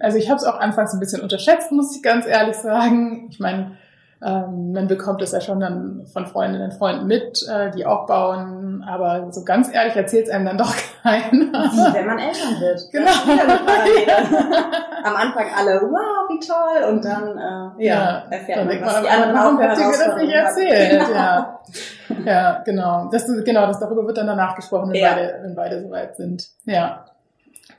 also 0.00 0.18
ich 0.18 0.28
habe 0.28 0.38
es 0.38 0.44
auch 0.44 0.58
anfangs 0.58 0.92
ein 0.92 1.00
bisschen 1.00 1.22
unterschätzt, 1.22 1.72
muss 1.72 1.96
ich 1.96 2.02
ganz 2.02 2.26
ehrlich 2.26 2.56
sagen. 2.56 3.28
Ich 3.30 3.40
meine, 3.40 3.76
ähm, 4.24 4.72
man 4.72 4.86
bekommt 4.86 5.20
es 5.22 5.32
ja 5.32 5.40
schon 5.40 5.58
dann 5.58 6.06
von 6.12 6.26
Freundinnen 6.26 6.70
und 6.70 6.78
Freunden 6.78 7.06
mit, 7.06 7.44
äh, 7.48 7.70
die 7.72 7.84
auch 7.84 8.06
bauen, 8.06 8.84
aber 8.88 9.32
so 9.32 9.44
ganz 9.44 9.72
ehrlich 9.72 9.96
erzählt 9.96 10.28
es 10.28 10.32
einem 10.32 10.46
dann 10.46 10.58
doch 10.58 10.72
keiner. 11.02 11.24
Wie, 11.30 11.94
wenn 11.94 12.06
man 12.06 12.18
Eltern 12.18 12.60
wird. 12.60 12.82
Genau. 12.92 13.10
Am 15.04 15.16
Anfang 15.16 15.46
alle, 15.56 15.80
wow, 15.82 16.28
wie 16.28 16.38
toll, 16.38 16.92
und 16.92 17.04
dann 17.04 17.36
äh, 17.36 17.84
ja, 17.84 17.94
ja, 17.94 18.24
erfährt 18.30 18.64
man, 18.64 18.80
was 18.80 18.92
man, 18.92 19.02
die 19.02 19.08
anderen 19.08 19.34
Warum 19.34 19.60
habt 19.60 19.78
ihr 19.78 20.06
das 20.06 20.16
nicht 20.16 20.32
erzählt? 20.32 21.02
ja. 21.12 21.60
ja, 22.24 22.62
genau. 22.64 23.08
Das, 23.10 23.26
genau, 23.26 23.66
das 23.66 23.80
darüber 23.80 24.06
wird 24.06 24.18
dann 24.18 24.28
danach 24.28 24.54
gesprochen, 24.54 24.90
wenn, 24.90 25.00
ja. 25.00 25.14
beide, 25.14 25.38
wenn 25.42 25.54
beide 25.56 25.82
soweit 25.82 26.16
sind. 26.16 26.46
Ja. 26.64 27.04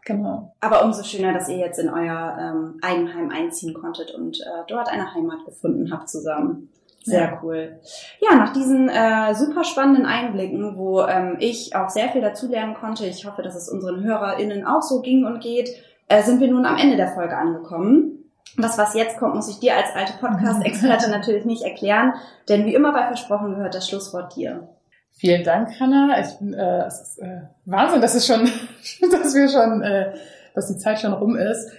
Genau. 0.05 0.53
Aber 0.59 0.83
umso 0.83 1.03
schöner, 1.03 1.33
dass 1.33 1.47
ihr 1.47 1.57
jetzt 1.57 1.79
in 1.79 1.89
euer 1.89 2.37
ähm, 2.39 2.79
Eigenheim 2.81 3.29
einziehen 3.29 3.73
konntet 3.73 4.11
und 4.11 4.41
äh, 4.41 4.63
dort 4.67 4.89
eine 4.89 5.13
Heimat 5.13 5.45
gefunden 5.45 5.91
habt 5.93 6.09
zusammen. 6.09 6.69
Sehr 7.03 7.21
ja. 7.21 7.39
cool. 7.41 7.79
Ja, 8.19 8.35
nach 8.35 8.53
diesen 8.53 8.89
äh, 8.89 9.35
super 9.35 9.63
spannenden 9.63 10.05
Einblicken, 10.05 10.77
wo 10.77 11.01
ähm, 11.01 11.37
ich 11.39 11.75
auch 11.75 11.89
sehr 11.89 12.09
viel 12.09 12.21
dazulernen 12.21 12.75
konnte, 12.75 13.05
ich 13.05 13.25
hoffe, 13.25 13.41
dass 13.41 13.55
es 13.55 13.69
unseren 13.69 14.03
HörerInnen 14.03 14.65
auch 14.65 14.81
so 14.81 15.01
ging 15.01 15.25
und 15.25 15.41
geht, 15.41 15.69
äh, 16.07 16.23
sind 16.23 16.39
wir 16.39 16.49
nun 16.49 16.65
am 16.65 16.77
Ende 16.77 16.95
der 16.95 17.13
Folge 17.13 17.35
angekommen. 17.37 18.23
Das, 18.57 18.77
was 18.77 18.93
jetzt 18.93 19.17
kommt, 19.17 19.35
muss 19.35 19.49
ich 19.49 19.59
dir 19.59 19.75
als 19.75 19.93
alte 19.95 20.13
Podcast-Experte 20.19 21.09
natürlich 21.11 21.43
nicht 21.43 21.63
erklären, 21.63 22.13
denn 22.47 22.65
wie 22.65 22.75
immer 22.75 22.93
bei 22.93 23.07
Versprochen 23.07 23.55
gehört 23.55 23.75
das 23.75 23.89
Schlusswort 23.89 24.35
dir. 24.35 24.69
Vielen 25.15 25.43
Dank, 25.43 25.79
Hanna. 25.79 26.15
Äh, 26.17 26.87
es 26.87 27.01
ist 27.01 27.19
äh, 27.19 27.41
Wahnsinn, 27.65 28.01
dass 28.01 28.15
es 28.15 28.25
schon, 28.27 28.41
dass 29.11 29.35
wir 29.35 29.47
schon, 29.47 29.81
äh, 29.81 30.13
dass 30.53 30.67
die 30.67 30.77
Zeit 30.77 30.99
schon 30.99 31.13
rum 31.13 31.35
ist. 31.35 31.71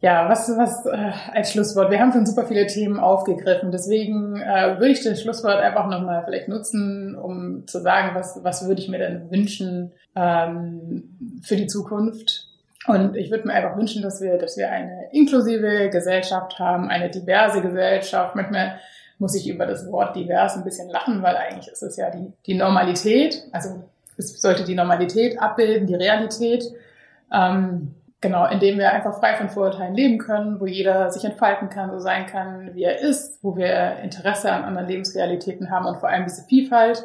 Ja, 0.00 0.28
was, 0.28 0.48
was 0.56 0.86
äh, 0.86 1.10
als 1.32 1.52
Schlusswort? 1.52 1.90
Wir 1.90 1.98
haben 1.98 2.12
schon 2.12 2.24
super 2.24 2.46
viele 2.46 2.68
Themen 2.68 3.00
aufgegriffen, 3.00 3.72
deswegen 3.72 4.36
äh, 4.36 4.78
würde 4.78 4.92
ich 4.92 5.02
das 5.02 5.20
Schlusswort 5.20 5.56
einfach 5.56 5.88
nochmal 5.88 6.22
vielleicht 6.24 6.46
nutzen, 6.46 7.16
um 7.16 7.66
zu 7.66 7.80
sagen, 7.80 8.14
was, 8.14 8.38
was 8.44 8.68
würde 8.68 8.80
ich 8.80 8.88
mir 8.88 8.98
denn 8.98 9.28
wünschen 9.28 9.92
ähm, 10.14 11.40
für 11.42 11.56
die 11.56 11.66
Zukunft. 11.66 12.46
Und 12.86 13.16
ich 13.16 13.32
würde 13.32 13.48
mir 13.48 13.54
einfach 13.54 13.76
wünschen, 13.76 14.02
dass 14.02 14.20
wir, 14.20 14.38
dass 14.38 14.56
wir 14.56 14.70
eine 14.70 15.10
inklusive 15.12 15.90
Gesellschaft 15.90 16.60
haben, 16.60 16.88
eine 16.88 17.10
diverse 17.10 17.60
Gesellschaft. 17.60 18.36
Manchmal 18.36 18.78
muss 19.18 19.34
ich 19.34 19.48
über 19.48 19.66
das 19.66 19.90
Wort 19.90 20.16
divers 20.16 20.56
ein 20.56 20.64
bisschen 20.64 20.88
lachen, 20.88 21.22
weil 21.22 21.36
eigentlich 21.36 21.68
ist 21.68 21.82
es 21.82 21.96
ja 21.96 22.10
die, 22.10 22.32
die 22.46 22.54
Normalität. 22.54 23.44
Also 23.52 23.82
es 24.16 24.40
sollte 24.40 24.64
die 24.64 24.74
Normalität 24.74 25.40
abbilden, 25.40 25.86
die 25.86 25.94
Realität. 25.94 26.64
Ähm, 27.32 27.94
Genau, 28.20 28.46
indem 28.46 28.78
wir 28.78 28.92
einfach 28.92 29.20
frei 29.20 29.36
von 29.36 29.48
Vorurteilen 29.48 29.94
leben 29.94 30.18
können, 30.18 30.58
wo 30.58 30.66
jeder 30.66 31.08
sich 31.12 31.24
entfalten 31.24 31.68
kann, 31.68 31.92
so 31.92 32.00
sein 32.00 32.26
kann, 32.26 32.74
wie 32.74 32.82
er 32.82 32.98
ist, 32.98 33.38
wo 33.44 33.56
wir 33.56 33.98
Interesse 33.98 34.50
an 34.50 34.64
anderen 34.64 34.88
Lebensrealitäten 34.88 35.70
haben 35.70 35.86
und 35.86 35.98
vor 35.98 36.08
allem 36.08 36.24
diese 36.24 36.42
Vielfalt 36.42 37.04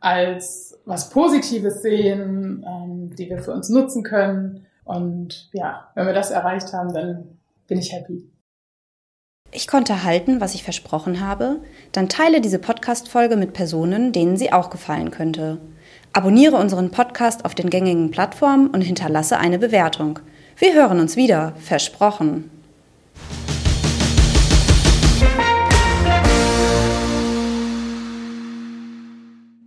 als 0.00 0.80
was 0.86 1.10
Positives 1.10 1.82
sehen, 1.82 2.64
ähm, 2.66 3.14
die 3.14 3.28
wir 3.28 3.40
für 3.42 3.52
uns 3.52 3.68
nutzen 3.68 4.02
können. 4.02 4.64
Und 4.84 5.50
ja, 5.52 5.90
wenn 5.94 6.06
wir 6.06 6.14
das 6.14 6.30
erreicht 6.30 6.72
haben, 6.72 6.94
dann 6.94 7.38
bin 7.66 7.78
ich 7.78 7.92
happy. 7.92 8.24
Ich 9.50 9.66
konnte 9.66 10.04
halten, 10.04 10.40
was 10.40 10.54
ich 10.54 10.62
versprochen 10.62 11.20
habe. 11.20 11.60
Dann 11.92 12.10
teile 12.10 12.42
diese 12.42 12.58
Podcast-Folge 12.58 13.36
mit 13.36 13.54
Personen, 13.54 14.12
denen 14.12 14.36
sie 14.36 14.52
auch 14.52 14.68
gefallen 14.68 15.10
könnte. 15.10 15.58
Abonniere 16.12 16.56
unseren 16.56 16.90
Podcast 16.90 17.44
auf 17.46 17.54
den 17.54 17.70
gängigen 17.70 18.10
Plattformen 18.10 18.68
und 18.68 18.82
hinterlasse 18.82 19.38
eine 19.38 19.58
Bewertung. 19.58 20.18
Wir 20.58 20.74
hören 20.74 21.00
uns 21.00 21.16
wieder, 21.16 21.54
versprochen. 21.60 22.50